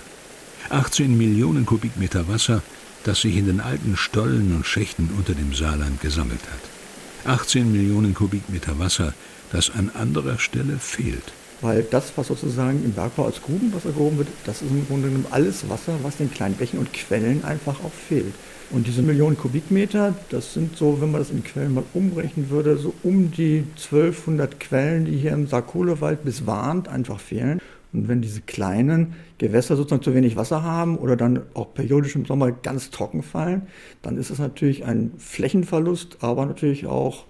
18 0.70 1.18
Millionen 1.18 1.66
Kubikmeter 1.66 2.28
Wasser, 2.28 2.62
das 3.04 3.22
sich 3.22 3.38
in 3.38 3.46
den 3.46 3.60
alten 3.60 3.98
Stollen 3.98 4.56
und 4.56 4.66
Schächten 4.66 5.10
unter 5.18 5.34
dem 5.34 5.54
Saarland 5.54 6.02
gesammelt 6.02 6.42
hat. 6.52 7.32
18 7.40 7.72
Millionen 7.72 8.14
Kubikmeter 8.14 8.80
Wasser, 8.80 9.14
das 9.52 9.70
an 9.70 9.92
anderer 9.94 10.40
Stelle 10.40 10.78
fehlt. 10.80 11.34
Weil 11.62 11.84
das, 11.84 12.12
was 12.16 12.28
sozusagen 12.28 12.84
im 12.84 12.92
Bergbau 12.92 13.26
als 13.26 13.42
Grubenwasser 13.42 13.92
gehoben 13.92 14.18
wird, 14.18 14.28
das 14.46 14.62
ist 14.62 14.72
im 14.72 14.86
Grunde 14.88 15.08
genommen 15.08 15.28
alles 15.32 15.70
Wasser, 15.70 15.98
was 16.04 16.18
den 16.18 16.32
kleinen 16.32 16.56
Bächen 16.56 16.80
und 16.80 16.94
Quellen 16.94 17.44
einfach 17.44 17.84
auch 17.84 17.94
fehlt. 18.08 18.34
Und 18.72 18.88
diese 18.88 19.02
Millionen 19.02 19.38
Kubikmeter, 19.38 20.16
das 20.30 20.54
sind 20.54 20.76
so, 20.76 21.00
wenn 21.00 21.12
man 21.12 21.22
das 21.22 21.30
in 21.30 21.44
Quellen 21.44 21.76
mal 21.76 21.84
umrechnen 21.94 22.50
würde, 22.50 22.78
so 22.78 22.94
um 23.04 23.32
die 23.32 23.64
1200 23.76 24.60
Quellen, 24.60 25.06
die 25.06 25.18
hier 25.18 25.32
im 25.32 25.48
Sarkolewald 25.48 26.26
bis 26.26 26.48
Warnt 26.48 26.88
einfach 26.88 27.20
fehlen. 27.20 27.62
Und 27.94 28.08
wenn 28.08 28.22
diese 28.22 28.42
kleinen 28.42 29.14
Gewässer 29.38 29.76
sozusagen 29.76 30.04
zu 30.04 30.14
wenig 30.14 30.36
Wasser 30.36 30.64
haben 30.64 30.98
oder 30.98 31.16
dann 31.16 31.42
auch 31.54 31.74
periodisch 31.74 32.16
im 32.16 32.26
Sommer 32.26 32.52
ganz 32.52 32.90
trocken 32.90 33.24
fallen, 33.24 33.64
dann 34.02 34.18
ist 34.18 34.32
das 34.32 34.40
natürlich 34.40 34.84
ein 34.84 35.12
Flächenverlust, 35.18 36.18
aber 36.22 36.46
natürlich 36.46 36.88
auch 36.88 37.26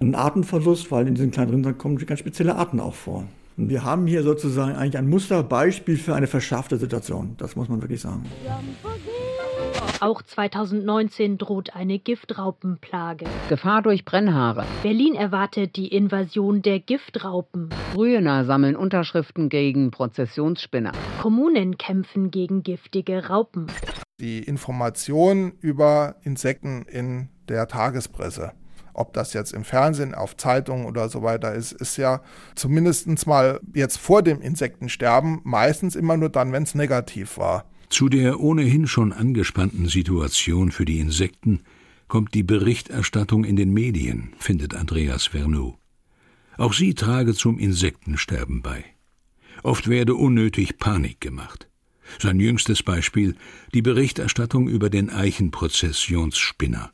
ein 0.00 0.14
Artenverlust, 0.14 0.90
weil 0.90 1.06
in 1.06 1.14
diesen 1.14 1.30
kleinen 1.30 1.50
Rindern 1.50 1.78
kommen 1.78 1.96
ganz 1.98 2.20
spezielle 2.20 2.56
Arten 2.56 2.80
auch 2.80 2.94
vor. 2.94 3.24
Und 3.56 3.70
wir 3.70 3.84
haben 3.84 4.06
hier 4.06 4.22
sozusagen 4.22 4.74
eigentlich 4.74 4.98
ein 4.98 5.08
Musterbeispiel 5.08 5.96
für 5.96 6.14
eine 6.14 6.26
verschärfte 6.26 6.76
Situation. 6.76 7.34
Das 7.38 7.56
muss 7.56 7.68
man 7.68 7.80
wirklich 7.80 8.02
sagen. 8.02 8.24
Auch 10.00 10.20
2019 10.20 11.38
droht 11.38 11.74
eine 11.74 11.98
Giftraupenplage. 11.98 13.24
Gefahr 13.48 13.80
durch 13.80 14.04
Brennhaare. 14.04 14.66
Berlin 14.82 15.14
erwartet 15.14 15.76
die 15.76 15.88
Invasion 15.88 16.60
der 16.60 16.80
Giftraupen. 16.80 17.70
Grüner 17.94 18.44
sammeln 18.44 18.76
Unterschriften 18.76 19.48
gegen 19.48 19.90
Prozessionsspinner. 19.90 20.92
Kommunen 21.22 21.78
kämpfen 21.78 22.30
gegen 22.30 22.62
giftige 22.62 23.28
Raupen. 23.28 23.68
Die 24.20 24.40
Information 24.40 25.52
über 25.60 26.16
Insekten 26.22 26.82
in 26.82 27.30
der 27.48 27.66
Tagespresse 27.66 28.52
ob 28.98 29.12
das 29.12 29.34
jetzt 29.34 29.52
im 29.52 29.62
Fernsehen, 29.62 30.14
auf 30.14 30.38
Zeitungen 30.38 30.86
oder 30.86 31.10
so 31.10 31.22
weiter 31.22 31.52
ist, 31.52 31.72
ist 31.72 31.98
ja 31.98 32.22
zumindest 32.54 33.26
mal 33.26 33.60
jetzt 33.74 33.98
vor 33.98 34.22
dem 34.22 34.40
Insektensterben 34.40 35.40
meistens 35.44 35.96
immer 35.96 36.16
nur 36.16 36.30
dann, 36.30 36.50
wenn 36.52 36.62
es 36.62 36.74
negativ 36.74 37.36
war. 37.36 37.66
Zu 37.88 38.08
der 38.08 38.40
ohnehin 38.40 38.86
schon 38.86 39.12
angespannten 39.12 39.88
Situation 39.88 40.70
für 40.72 40.84
die 40.84 40.98
Insekten 40.98 41.60
kommt 42.08 42.34
die 42.34 42.42
Berichterstattung 42.42 43.44
in 43.44 43.56
den 43.56 43.72
Medien, 43.72 44.32
findet 44.38 44.74
Andreas 44.74 45.26
Verneau. 45.26 45.78
Auch 46.56 46.72
sie 46.72 46.94
trage 46.94 47.34
zum 47.34 47.58
Insektensterben 47.58 48.62
bei. 48.62 48.84
Oft 49.62 49.88
werde 49.88 50.14
unnötig 50.14 50.78
Panik 50.78 51.20
gemacht. 51.20 51.68
Sein 52.18 52.40
jüngstes 52.40 52.82
Beispiel 52.82 53.34
die 53.74 53.82
Berichterstattung 53.82 54.68
über 54.68 54.90
den 54.90 55.10
Eichenprozessionsspinner. 55.10 56.92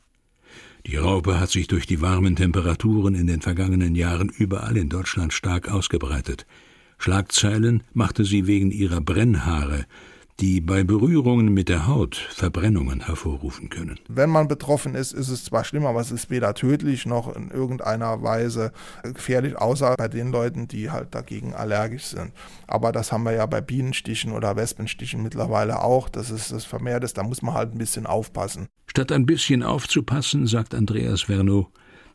Die 0.85 0.97
Raupe 0.97 1.39
hat 1.39 1.49
sich 1.49 1.67
durch 1.67 1.85
die 1.85 2.01
warmen 2.01 2.35
Temperaturen 2.35 3.15
in 3.15 3.27
den 3.27 3.41
vergangenen 3.41 3.95
Jahren 3.95 4.29
überall 4.29 4.75
in 4.75 4.89
Deutschland 4.89 5.31
stark 5.31 5.69
ausgebreitet. 5.69 6.45
Schlagzeilen 6.97 7.83
machte 7.93 8.25
sie 8.25 8.47
wegen 8.47 8.71
ihrer 8.71 8.99
Brennhaare, 8.99 9.85
die 10.39 10.61
bei 10.61 10.83
Berührungen 10.83 11.53
mit 11.53 11.69
der 11.69 11.87
Haut 11.87 12.15
Verbrennungen 12.15 13.05
hervorrufen 13.05 13.69
können. 13.69 13.99
Wenn 14.07 14.29
man 14.29 14.47
betroffen 14.47 14.95
ist, 14.95 15.13
ist 15.13 15.29
es 15.29 15.45
zwar 15.45 15.63
schlimm, 15.63 15.85
aber 15.85 16.01
es 16.01 16.11
ist 16.11 16.29
weder 16.29 16.53
tödlich 16.53 17.05
noch 17.05 17.35
in 17.35 17.51
irgendeiner 17.51 18.23
Weise 18.23 18.71
gefährlich, 19.03 19.57
außer 19.57 19.95
bei 19.97 20.07
den 20.07 20.31
Leuten, 20.31 20.67
die 20.67 20.89
halt 20.89 21.13
dagegen 21.13 21.53
allergisch 21.53 22.05
sind. 22.05 22.31
Aber 22.67 22.91
das 22.91 23.11
haben 23.11 23.23
wir 23.23 23.33
ja 23.33 23.45
bei 23.45 23.61
Bienenstichen 23.61 24.31
oder 24.31 24.55
Wespenstichen 24.55 25.21
mittlerweile 25.21 25.83
auch, 25.83 26.09
dass 26.09 26.29
es 26.29 26.49
das 26.49 26.65
vermehrt 26.65 27.03
ist, 27.03 27.17
da 27.17 27.23
muss 27.23 27.41
man 27.41 27.53
halt 27.53 27.73
ein 27.73 27.77
bisschen 27.77 28.05
aufpassen. 28.05 28.67
Statt 28.87 29.11
ein 29.11 29.25
bisschen 29.25 29.63
aufzupassen, 29.63 30.47
sagt 30.47 30.73
Andreas 30.73 31.23
Verno, 31.23 31.69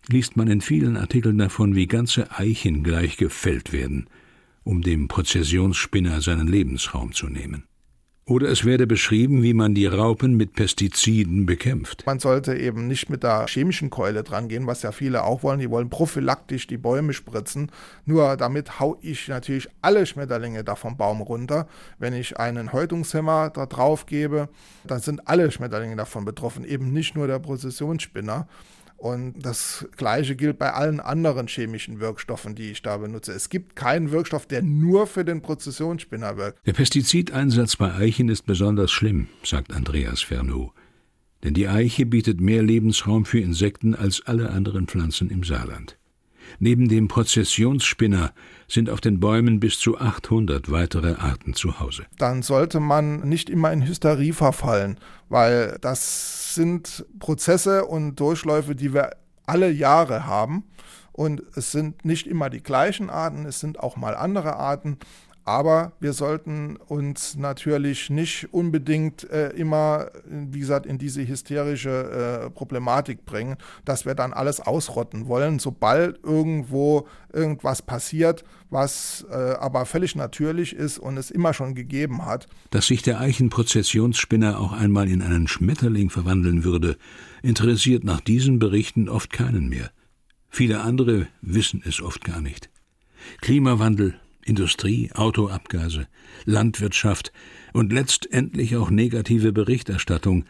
liest 0.08 0.36
man 0.36 0.48
in 0.48 0.60
vielen 0.60 0.96
Artikeln 0.96 1.38
davon, 1.38 1.74
wie 1.74 1.86
ganze 1.86 2.30
Eichen 2.32 2.82
gleich 2.82 3.16
gefällt 3.16 3.72
werden, 3.72 4.08
um 4.64 4.82
dem 4.82 5.08
Prozessionsspinner 5.08 6.20
seinen 6.20 6.46
Lebensraum 6.46 7.12
zu 7.12 7.28
nehmen. 7.28 7.67
Oder 8.28 8.50
es 8.50 8.66
werde 8.66 8.86
beschrieben, 8.86 9.42
wie 9.42 9.54
man 9.54 9.74
die 9.74 9.86
Raupen 9.86 10.36
mit 10.36 10.52
Pestiziden 10.52 11.46
bekämpft. 11.46 12.04
Man 12.04 12.18
sollte 12.18 12.54
eben 12.54 12.86
nicht 12.86 13.08
mit 13.08 13.22
der 13.22 13.46
chemischen 13.48 13.88
Keule 13.88 14.22
dran 14.22 14.48
gehen, 14.48 14.66
was 14.66 14.82
ja 14.82 14.92
viele 14.92 15.24
auch 15.24 15.42
wollen. 15.42 15.60
Die 15.60 15.70
wollen 15.70 15.88
prophylaktisch 15.88 16.66
die 16.66 16.76
Bäume 16.76 17.14
spritzen. 17.14 17.72
Nur 18.04 18.36
damit 18.36 18.80
hau 18.80 18.98
ich 19.00 19.28
natürlich 19.28 19.66
alle 19.80 20.04
Schmetterlinge 20.04 20.62
da 20.62 20.74
vom 20.74 20.98
Baum 20.98 21.22
runter. 21.22 21.68
Wenn 21.98 22.12
ich 22.12 22.38
einen 22.38 22.74
Häutungshemmer 22.74 23.48
da 23.48 23.64
drauf 23.64 24.04
gebe, 24.04 24.50
dann 24.86 25.00
sind 25.00 25.26
alle 25.26 25.50
Schmetterlinge 25.50 25.96
davon 25.96 26.26
betroffen, 26.26 26.64
eben 26.64 26.92
nicht 26.92 27.16
nur 27.16 27.28
der 27.28 27.38
Prozessionsspinner. 27.38 28.46
Und 28.98 29.34
das 29.40 29.86
Gleiche 29.96 30.34
gilt 30.34 30.58
bei 30.58 30.72
allen 30.72 30.98
anderen 30.98 31.46
chemischen 31.46 32.00
Wirkstoffen, 32.00 32.56
die 32.56 32.72
ich 32.72 32.82
da 32.82 32.96
benutze. 32.96 33.32
Es 33.32 33.48
gibt 33.48 33.76
keinen 33.76 34.10
Wirkstoff, 34.10 34.46
der 34.46 34.60
nur 34.60 35.06
für 35.06 35.24
den 35.24 35.40
Prozessionsspinner 35.40 36.36
wirkt. 36.36 36.66
Der 36.66 36.72
Pestizideinsatz 36.72 37.76
bei 37.76 37.94
Eichen 37.94 38.28
ist 38.28 38.44
besonders 38.44 38.90
schlimm, 38.90 39.28
sagt 39.44 39.72
Andreas 39.72 40.22
Fernow. 40.22 40.72
Denn 41.44 41.54
die 41.54 41.68
Eiche 41.68 42.06
bietet 42.06 42.40
mehr 42.40 42.64
Lebensraum 42.64 43.24
für 43.24 43.38
Insekten 43.38 43.94
als 43.94 44.22
alle 44.26 44.50
anderen 44.50 44.88
Pflanzen 44.88 45.30
im 45.30 45.44
Saarland. 45.44 45.97
Neben 46.58 46.88
dem 46.88 47.08
Prozessionsspinner 47.08 48.32
sind 48.68 48.90
auf 48.90 49.00
den 49.00 49.20
Bäumen 49.20 49.60
bis 49.60 49.78
zu 49.78 49.98
800 49.98 50.70
weitere 50.70 51.14
Arten 51.14 51.54
zu 51.54 51.80
Hause. 51.80 52.06
Dann 52.18 52.42
sollte 52.42 52.80
man 52.80 53.20
nicht 53.28 53.50
immer 53.50 53.72
in 53.72 53.86
Hysterie 53.86 54.32
verfallen, 54.32 54.98
weil 55.28 55.78
das 55.80 56.54
sind 56.54 57.06
Prozesse 57.18 57.84
und 57.84 58.16
Durchläufe, 58.16 58.74
die 58.74 58.92
wir 58.92 59.10
alle 59.46 59.70
Jahre 59.70 60.26
haben. 60.26 60.64
Und 61.12 61.42
es 61.56 61.72
sind 61.72 62.04
nicht 62.04 62.28
immer 62.28 62.48
die 62.48 62.62
gleichen 62.62 63.10
Arten, 63.10 63.44
es 63.44 63.58
sind 63.58 63.80
auch 63.80 63.96
mal 63.96 64.14
andere 64.14 64.56
Arten. 64.56 64.98
Aber 65.48 65.92
wir 65.98 66.12
sollten 66.12 66.76
uns 66.76 67.34
natürlich 67.34 68.10
nicht 68.10 68.52
unbedingt 68.52 69.24
äh, 69.30 69.48
immer, 69.52 70.10
wie 70.26 70.60
gesagt, 70.60 70.84
in 70.84 70.98
diese 70.98 71.26
hysterische 71.26 72.44
äh, 72.44 72.50
Problematik 72.50 73.24
bringen, 73.24 73.56
dass 73.86 74.04
wir 74.04 74.14
dann 74.14 74.34
alles 74.34 74.60
ausrotten 74.60 75.26
wollen, 75.26 75.58
sobald 75.58 76.22
irgendwo 76.22 77.08
irgendwas 77.32 77.80
passiert, 77.80 78.44
was 78.68 79.24
äh, 79.30 79.36
aber 79.36 79.86
völlig 79.86 80.14
natürlich 80.16 80.76
ist 80.76 80.98
und 80.98 81.16
es 81.16 81.30
immer 81.30 81.54
schon 81.54 81.74
gegeben 81.74 82.26
hat. 82.26 82.46
Dass 82.68 82.88
sich 82.88 83.00
der 83.00 83.18
Eichenprozessionsspinner 83.18 84.60
auch 84.60 84.72
einmal 84.72 85.08
in 85.08 85.22
einen 85.22 85.48
Schmetterling 85.48 86.10
verwandeln 86.10 86.62
würde, 86.62 86.98
interessiert 87.42 88.04
nach 88.04 88.20
diesen 88.20 88.58
Berichten 88.58 89.08
oft 89.08 89.32
keinen 89.32 89.70
mehr. 89.70 89.90
Viele 90.50 90.82
andere 90.82 91.26
wissen 91.40 91.82
es 91.86 92.02
oft 92.02 92.22
gar 92.22 92.42
nicht. 92.42 92.68
Klimawandel, 93.40 94.20
Industrie, 94.48 95.10
Autoabgase, 95.12 96.06
Landwirtschaft 96.44 97.32
und 97.72 97.92
letztendlich 97.92 98.76
auch 98.76 98.90
negative 98.90 99.52
Berichterstattung, 99.52 100.44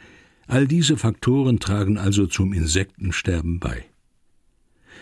all 0.47 0.67
diese 0.67 0.97
Faktoren 0.97 1.59
tragen 1.59 1.99
also 1.99 2.27
zum 2.27 2.53
Insektensterben 2.53 3.61
bei. 3.61 3.85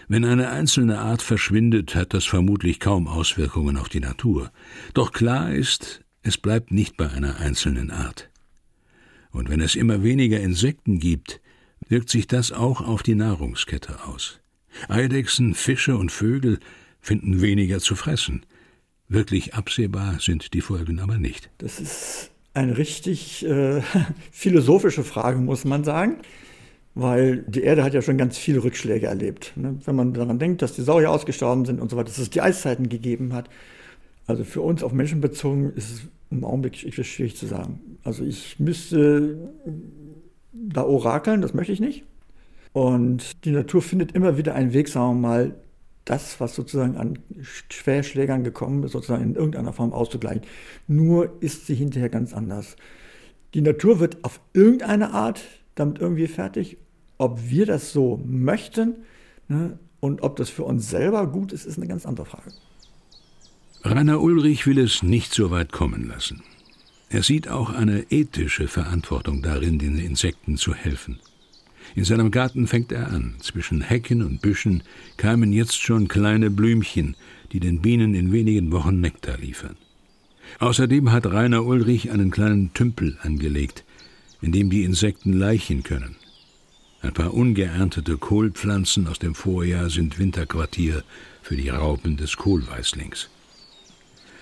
Wenn 0.09 0.24
eine 0.24 0.50
einzelne 0.50 1.00
Art 1.00 1.22
verschwindet, 1.22 1.94
hat 1.94 2.14
das 2.14 2.24
vermutlich 2.24 2.80
kaum 2.80 3.09
Auswirkungen 3.09 3.76
auf 3.76 3.88
die 3.88 4.00
Natur. 4.00 4.52
Doch 4.94 5.12
klar 5.12 5.52
ist, 5.52 6.04
es 6.22 6.38
bleibt 6.38 6.70
nicht 6.70 6.96
bei 6.96 7.11
einer 7.11 7.37
einzelnen 7.37 7.90
Art. 7.90 8.30
Und 9.30 9.48
wenn 9.48 9.61
es 9.61 9.74
immer 9.74 10.02
weniger 10.02 10.40
Insekten 10.40 10.98
gibt, 10.98 11.40
wirkt 11.88 12.09
sich 12.09 12.26
das 12.26 12.52
auch 12.52 12.80
auf 12.80 13.02
die 13.02 13.14
Nahrungskette 13.14 14.04
aus. 14.04 14.40
Eidechsen, 14.88 15.54
Fische 15.54 15.96
und 15.96 16.12
Vögel 16.12 16.59
finden 17.00 17.40
weniger 17.40 17.80
zu 17.80 17.96
fressen. 17.96 18.44
Wirklich 19.09 19.55
absehbar 19.55 20.19
sind 20.21 20.53
die 20.55 20.61
Folgen 20.61 20.99
aber 20.99 21.19
nicht. 21.19 21.51
Das 21.59 21.81
ist 21.81 22.31
eine 22.55 22.77
richtig 22.77 23.47
äh, 23.47 23.83
philosophische 24.33 25.05
Frage, 25.05 25.38
muss 25.38 25.64
man 25.64 25.85
sagen, 25.85 26.16
weil 26.95 27.45
die 27.47 27.62
Erde 27.62 27.85
hat 27.85 27.95
ja 27.95 28.03
schon 28.03 28.19
ganz 28.19 28.38
viele 28.38 28.64
Rückschläge 28.64 29.07
erlebt. 29.07 29.53
Ne? 29.57 29.79
Wenn 29.85 29.95
man 29.95 30.14
daran 30.14 30.38
denkt, 30.38 30.62
dass 30.62 30.73
die 30.73 30.83
Saurier 30.83 31.11
ausgestorben 31.11 31.64
sind 31.66 31.81
und 31.81 31.90
so 31.90 31.97
weiter, 31.97 32.09
dass 32.09 32.19
es 32.19 32.31
die 32.31 32.40
Eiszeiten 32.40 32.88
gegeben 32.88 33.33
hat. 33.33 33.49
Also 34.27 34.42
für 34.42 34.62
uns 34.62 34.83
auf 34.83 34.92
Menschen 34.92 35.21
bezogen 35.21 35.73
ist 35.77 35.90
es 35.90 36.01
im 36.31 36.45
Augenblick 36.45 36.77
schwierig 36.77 37.37
zu 37.37 37.47
sagen. 37.47 37.99
Also 38.03 38.25
ich 38.25 38.59
müsste 38.59 39.53
da 40.53 40.83
orakeln, 40.83 41.42
das 41.42 41.55
möchte 41.55 41.73
ich 41.73 41.81
nicht. 41.81 42.03
Und 42.73 43.45
die 43.45 43.53
Natur 43.53 43.83
findet 43.83 44.12
immer 44.12 44.37
wieder 44.37 44.55
einen 44.55 44.73
Weg, 44.73 44.88
sagen 44.88 45.21
wir 45.21 45.29
mal, 45.29 45.55
das, 46.07 46.40
was 46.40 46.55
sozusagen 46.55 46.97
an 46.97 47.19
Schwerschlägern 47.69 48.45
gekommen 48.45 48.83
ist, 48.85 48.92
sozusagen 48.92 49.25
in 49.25 49.35
irgendeiner 49.35 49.75
Form 49.75 49.92
auszugleichen. 49.92 50.42
Nur 50.87 51.37
ist 51.40 51.66
sie 51.66 51.75
hinterher 51.75 52.09
ganz 52.09 52.33
anders. 52.33 52.77
Die 53.53 53.61
Natur 53.61 54.01
wird 54.01 54.25
auf 54.25 54.40
irgendeine 54.55 55.12
Art 55.12 55.42
damit 55.75 55.99
irgendwie 55.99 56.29
fertig. 56.29 56.79
Ob 57.19 57.51
wir 57.51 57.66
das 57.66 57.92
so 57.92 58.21
möchten 58.25 58.95
ne, 59.49 59.79
und 60.01 60.23
ob 60.23 60.37
das 60.37 60.49
für 60.49 60.64
uns 60.64 60.88
selber 60.88 61.27
gut 61.27 61.53
ist, 61.53 61.66
ist 61.66 61.77
eine 61.77 61.88
ganz 61.88 62.07
andere 62.07 62.27
Frage. 62.27 62.53
Rainer 63.83 64.21
Ulrich 64.21 64.66
will 64.66 64.79
es 64.79 65.03
nicht 65.03 65.35
so 65.35 65.51
weit 65.51 65.73
kommen 65.73 66.09
lassen. 66.09 66.42
Er 67.09 67.23
sieht 67.23 67.49
auch 67.49 67.71
eine 67.71 68.11
ethische 68.11 68.69
Verantwortung 68.69 69.42
darin, 69.42 69.79
den 69.79 69.99
Insekten 69.99 70.57
zu 70.57 70.75
helfen. 70.75 71.21
In 71.96 72.04
seinem 72.04 72.30
Garten 72.30 72.66
fängt 72.66 72.92
er 72.92 73.09
an. 73.09 73.37
Zwischen 73.40 73.80
Hecken 73.80 74.22
und 74.22 74.42
Büschen 74.42 74.82
keimen 75.16 75.50
jetzt 75.50 75.80
schon 75.80 76.09
kleine 76.09 76.50
Blümchen, 76.50 77.16
die 77.52 77.59
den 77.59 77.80
Bienen 77.80 78.14
in 78.14 78.32
wenigen 78.32 78.70
Wochen 78.70 79.00
Nektar 79.00 79.38
liefern. 79.38 79.76
Außerdem 80.59 81.11
hat 81.11 81.26
Rainer 81.26 81.64
Ulrich 81.64 82.11
einen 82.11 82.30
kleinen 82.30 82.74
Tümpel 82.74 83.16
angelegt, 83.22 83.82
in 84.42 84.52
dem 84.52 84.68
die 84.68 84.85
Insekten 84.85 85.32
laichen 85.32 85.85
können. 85.85 86.16
Ein 87.00 87.14
paar 87.14 87.32
ungeerntete 87.32 88.18
Kohlpflanzen 88.18 89.06
aus 89.06 89.18
dem 89.18 89.35
Vorjahr 89.35 89.88
sind 89.88 90.18
Winterquartier 90.18 91.02
für 91.40 91.56
die 91.56 91.70
Raupen 91.70 92.18
des 92.18 92.37
Kohlweißlings. 92.37 93.30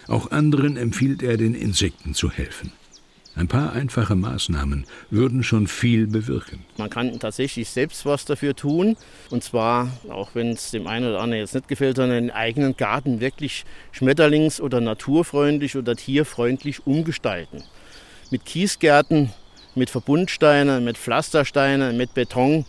Auch 0.09 0.33
anderen 0.33 0.77
empfiehlt 0.77 1.23
er, 1.23 1.37
den 1.37 1.55
Insekten 1.55 2.15
zu 2.15 2.33
helfen. 2.33 2.73
Ein 3.37 3.49
paar 3.49 3.73
einfache 3.73 4.15
Maßnahmen 4.15 4.85
würden 5.11 5.43
schon 5.43 5.67
viel 5.67 6.07
bewirken. 6.07 6.65
Man 6.77 6.89
kann 6.89 7.19
tatsächlich 7.19 7.69
selbst 7.69 8.07
was 8.07 8.25
dafür 8.25 8.55
tun. 8.55 8.97
Und 9.31 9.43
zwar, 9.43 9.89
auch 10.09 10.31
wenn 10.35 10.51
es 10.51 10.71
dem 10.71 10.87
einen 10.87 11.09
oder 11.09 11.21
anderen 11.21 11.41
jetzt 11.41 11.55
nicht 11.55 11.67
gefällt, 11.67 11.97
sondern 11.97 12.27
den 12.27 12.31
eigenen 12.31 12.77
Garten 12.77 13.19
wirklich 13.19 13.65
schmetterlings- 13.93 14.61
oder 14.61 14.81
naturfreundlich 14.81 15.77
oder 15.77 15.97
tierfreundlich 15.97 16.87
umgestalten. 16.87 17.65
Mit 18.31 18.45
Kiesgärten, 18.45 19.31
mit 19.75 19.91
Verbundsteinen, 19.91 20.85
mit 20.85 20.97
Pflastersteinen, 20.97 21.97
mit 21.97 22.15
Beton. 22.15 22.65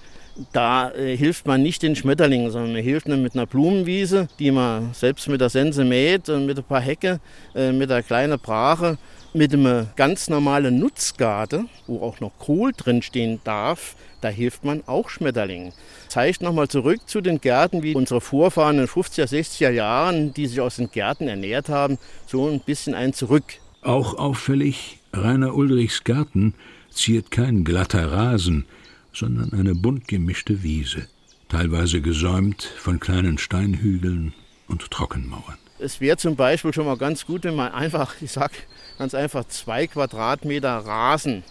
Da 0.51 0.91
äh, 0.91 1.15
hilft 1.15 1.45
man 1.45 1.61
nicht 1.61 1.83
den 1.83 1.95
Schmetterlingen, 1.95 2.49
sondern 2.49 2.73
man 2.73 2.81
hilft 2.81 3.07
ihnen 3.07 3.21
mit 3.21 3.35
einer 3.35 3.45
Blumenwiese, 3.45 4.27
die 4.39 4.51
man 4.51 4.93
selbst 4.93 5.29
mit 5.29 5.39
der 5.39 5.49
Sense 5.49 5.85
mäht 5.85 6.27
und 6.27 6.47
mit 6.47 6.57
ein 6.57 6.63
paar 6.63 6.81
Hecke, 6.81 7.19
äh, 7.53 7.71
mit 7.71 7.91
einer 7.91 8.03
kleinen 8.03 8.39
Brache 8.39 8.97
mit 9.35 9.53
einem 9.53 9.87
ganz 9.97 10.29
normalen 10.29 10.79
Nutzgarten, 10.79 11.69
wo 11.87 12.01
auch 12.01 12.21
noch 12.21 12.31
Kohl 12.39 12.71
drin 12.71 13.01
stehen 13.01 13.41
darf, 13.43 13.95
da 14.21 14.29
hilft 14.29 14.63
man 14.63 14.81
auch 14.87 15.09
Schmetterlingen. 15.09 15.73
Zeigt 16.07 16.41
nochmal 16.41 16.69
zurück 16.69 17.01
zu 17.05 17.19
den 17.19 17.41
Gärten, 17.41 17.83
wie 17.83 17.95
unsere 17.95 18.21
Vorfahren 18.21 18.79
in 18.79 18.85
den 18.85 18.87
50er, 18.87 19.25
60er 19.25 19.71
Jahren, 19.71 20.33
die 20.33 20.47
sich 20.47 20.61
aus 20.61 20.77
den 20.77 20.89
Gärten 20.89 21.27
ernährt 21.27 21.67
haben, 21.67 21.97
so 22.25 22.47
ein 22.47 22.61
bisschen 22.61 22.95
ein 22.95 23.13
Zurück. 23.13 23.43
Auch 23.81 24.17
auffällig, 24.17 24.99
Rainer 25.11 25.53
Ulrichs 25.53 26.05
Garten 26.05 26.53
ziert 26.89 27.29
kein 27.29 27.65
glatter 27.65 28.11
Rasen, 28.11 28.65
sondern 29.13 29.51
eine 29.53 29.75
bunt 29.75 30.07
gemischte 30.07 30.63
Wiese, 30.63 31.07
teilweise 31.49 31.99
gesäumt 31.99 32.63
von 32.63 33.01
kleinen 33.01 33.37
Steinhügeln 33.37 34.33
und 34.69 34.89
Trockenmauern. 34.89 35.57
Es 35.77 35.99
wäre 35.99 36.15
zum 36.15 36.37
Beispiel 36.37 36.73
schon 36.73 36.85
mal 36.85 36.97
ganz 36.97 37.25
gut, 37.25 37.43
wenn 37.43 37.55
man 37.55 37.73
einfach, 37.73 38.15
ich 38.21 38.31
sag 38.31 38.51
ganz 38.97 39.13
einfach, 39.13 39.45
zwei 39.47 39.87
Quadratmeter 39.87 40.77
Rasen 40.77 41.43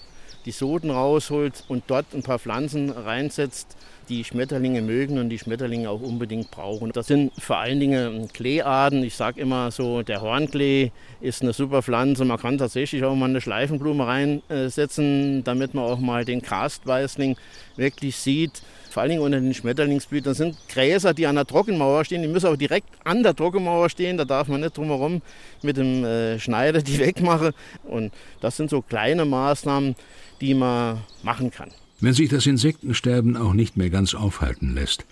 die 0.45 0.53
Soden 0.53 0.91
rausholt 0.91 1.65
und 1.69 1.85
dort 1.87 2.13
ein 2.15 2.23
paar 2.23 2.39
Pflanzen 2.39 2.91
reinsetzt, 2.91 3.77
die 4.09 4.25
Schmetterlinge 4.25 4.83
mögen 4.83 5.19
und 5.19 5.29
die 5.29 5.38
Schmetterlinge 5.38 5.88
auch 5.90 6.01
unbedingt 6.01 6.51
brauchen. 6.51 6.93
Das 6.93 7.07
sind 7.07 7.33
vor 7.38 7.59
allen 7.59 7.81
Dingen 7.81 8.29
Kleearten. 8.33 9.03
Ich 9.03 9.14
sage 9.17 9.40
immer 9.40 9.71
so, 9.71 10.03
der 10.03 10.21
Hornklee 10.21 10.90
ist 11.21 11.43
eine 11.43 11.53
super 11.53 11.83
Pflanze. 11.83 12.25
Man 12.25 12.38
kann 12.38 12.59
tatsächlich 12.59 13.05
auch 13.05 13.14
mal 13.14 13.29
eine 13.29 13.40
Schleifenblume 13.40 14.07
reinsetzen, 14.07 15.45
damit 15.45 15.75
man 15.75 15.85
auch 15.85 15.99
mal 15.99 16.25
den 16.25 16.43
Karstweißling 16.43 17.37
wirklich 17.77 18.17
sieht. 18.17 18.62
Vor 18.90 19.03
allen 19.03 19.11
Dingen 19.11 19.23
unter 19.23 19.40
den 19.40 19.55
Schmetterlingsblüten. 19.55 20.35
Sind 20.35 20.57
Gräser, 20.69 21.14
die 21.14 21.27
an 21.27 21.35
der 21.35 21.47
Trockenmauer 21.47 22.05
stehen. 22.05 22.23
Die 22.23 22.29
müssen 22.29 22.47
auch 22.47 22.57
direkt 22.57 22.88
an 23.05 23.23
der 23.23 23.35
Trockenmauer 23.35 23.90
stehen. 23.90 24.17
Da 24.17 24.25
darf 24.25 24.49
man 24.49 24.61
nicht 24.61 24.77
drumherum 24.77 25.21
mit 25.62 25.77
dem 25.77 26.05
äh, 26.05 26.38
Schneider 26.38 26.83
die 26.83 26.99
wegmachen. 27.01 27.53
Und 27.85 28.12
das 28.40 28.57
sind 28.57 28.71
so 28.71 28.83
kleine 28.83 29.25
Maßnahmen, 29.25 29.97
die 30.40 30.55
man 30.55 31.01
machen 31.23 31.51
kann 31.51 31.71
wenn 32.05 32.12
sich 32.12 32.29
das 32.29 32.47
Insektensterben 32.47 33.37
auch 33.37 33.55
nicht 33.55 33.77
mehr 33.77 33.88
ganz 33.88 34.14
aufhalten 34.14 34.75
lässt. 34.75 35.07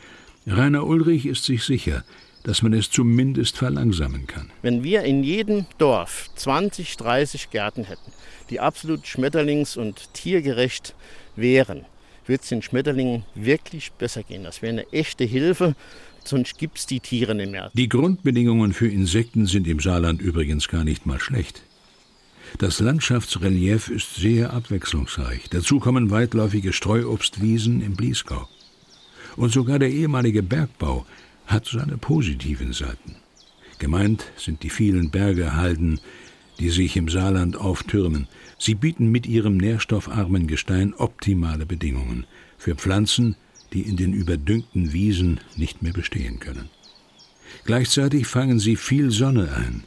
Rainer 0.47 0.87
Ulrich 0.87 1.27
ist 1.27 1.45
sich 1.45 1.65
sicher, 1.65 2.05
dass 2.43 2.63
man 2.63 2.73
es 2.73 2.91
zumindest 2.91 3.57
verlangsamen 3.57 4.27
kann. 4.27 4.51
Wenn 4.63 4.83
wir 4.83 5.03
in 5.03 5.23
jedem 5.23 5.67
Dorf 5.79 6.29
20, 6.35 6.97
30 6.97 7.51
Gärten 7.51 7.85
hätten, 7.85 8.13
die 8.51 8.61
absolut 8.61 9.05
schmetterlings- 9.05 9.79
und 9.79 10.13
tiergerecht 10.13 10.95
wären, 11.37 11.87
würde 12.27 12.43
es 12.43 12.49
den 12.49 12.63
Schmetterlingen 12.63 13.25
wirklich 13.35 13.93
besser 13.93 14.23
gehen. 14.23 14.45
Das 14.45 14.61
wäre 14.61 14.73
eine 14.73 14.93
echte 14.93 15.25
Hilfe, 15.25 15.75
sonst 16.25 16.59
gibt 16.59 16.79
es 16.79 16.87
die 16.87 17.01
Tiere 17.01 17.35
nicht 17.35 17.53
mehr. 17.53 17.71
Die 17.75 17.89
Grundbedingungen 17.89 18.73
für 18.73 18.89
Insekten 18.89 19.47
sind 19.47 19.67
im 19.67 19.81
Saarland 19.81 20.21
übrigens 20.21 20.69
gar 20.69 20.85
nicht 20.85 21.07
mal 21.07 21.21
schlecht. 21.21 21.63
Das 22.59 22.81
Landschaftsrelief 22.81 23.89
ist 23.89 24.17
sehr 24.17 24.53
abwechslungsreich. 24.53 25.49
Dazu 25.51 25.81
kommen 25.81 26.11
weitläufige 26.11 26.73
Streuobstwiesen 26.73 27.81
im 27.81 27.95
Bliesgau. 27.95 28.49
Und 29.37 29.53
sogar 29.53 29.79
der 29.79 29.91
ehemalige 29.91 30.43
Bergbau 30.43 31.07
hat 31.47 31.67
seine 31.67 31.97
positiven 31.97 32.73
Seiten. 32.73 33.17
Gemeint 33.79 34.25
sind 34.37 34.63
die 34.63 34.71
vielen 34.71 35.11
Bergehalden, 35.11 36.01
die 36.61 36.71
sich 36.71 36.97
im 36.97 37.09
Saarland 37.09 37.57
auftürmen. 37.57 38.29
Sie 38.59 38.75
bieten 38.75 39.11
mit 39.11 39.27
ihrem 39.27 39.57
nährstoffarmen 39.57 40.47
Gestein 40.47 40.95
optimale 40.95 41.67
Bedingungen 41.67 42.27
für 42.59 42.77
Pflanzen, 42.77 43.37
die 43.73 43.83
in 43.83 43.97
den 43.97 44.13
überdüngten 44.13 44.93
Wiesen 44.93 45.41
nicht 45.57 45.83
mehr 45.83 45.93
bestehen 45.93 46.39
können. 46.39 46.69
Gleichzeitig 47.65 48.27
fangen 48.27 48.59
sie 48.59 48.77
viel 48.77 49.11
Sonne 49.11 49.53
ein, 49.55 49.85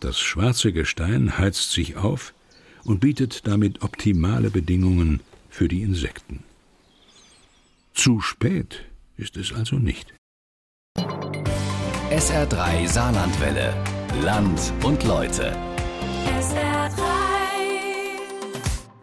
das 0.00 0.18
schwarze 0.18 0.72
Gestein 0.72 1.38
heizt 1.38 1.72
sich 1.72 1.96
auf 1.96 2.34
und 2.84 3.00
bietet 3.00 3.46
damit 3.46 3.82
optimale 3.82 4.50
Bedingungen 4.50 5.20
für 5.50 5.68
die 5.68 5.82
Insekten. 5.82 6.44
Zu 7.94 8.20
spät 8.20 8.84
ist 9.16 9.36
es 9.36 9.52
also 9.52 9.76
nicht. 9.76 10.14
SR3 12.10 12.88
Saarlandwelle. 12.88 13.74
Land 14.22 14.72
und 14.82 15.04
Leute. 15.04 15.54
SR3. 16.26 16.98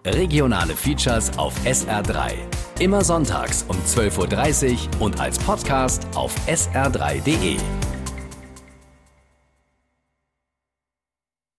Regionale 0.05 0.75
Features 0.75 1.37
auf 1.37 1.53
SR3. 1.65 2.33
Immer 2.79 3.03
sonntags 3.03 3.63
um 3.67 3.77
12.30 3.77 4.71
Uhr 4.73 5.01
und 5.01 5.19
als 5.19 5.37
Podcast 5.39 6.05
auf 6.15 6.35
sr3.de. 6.47 7.57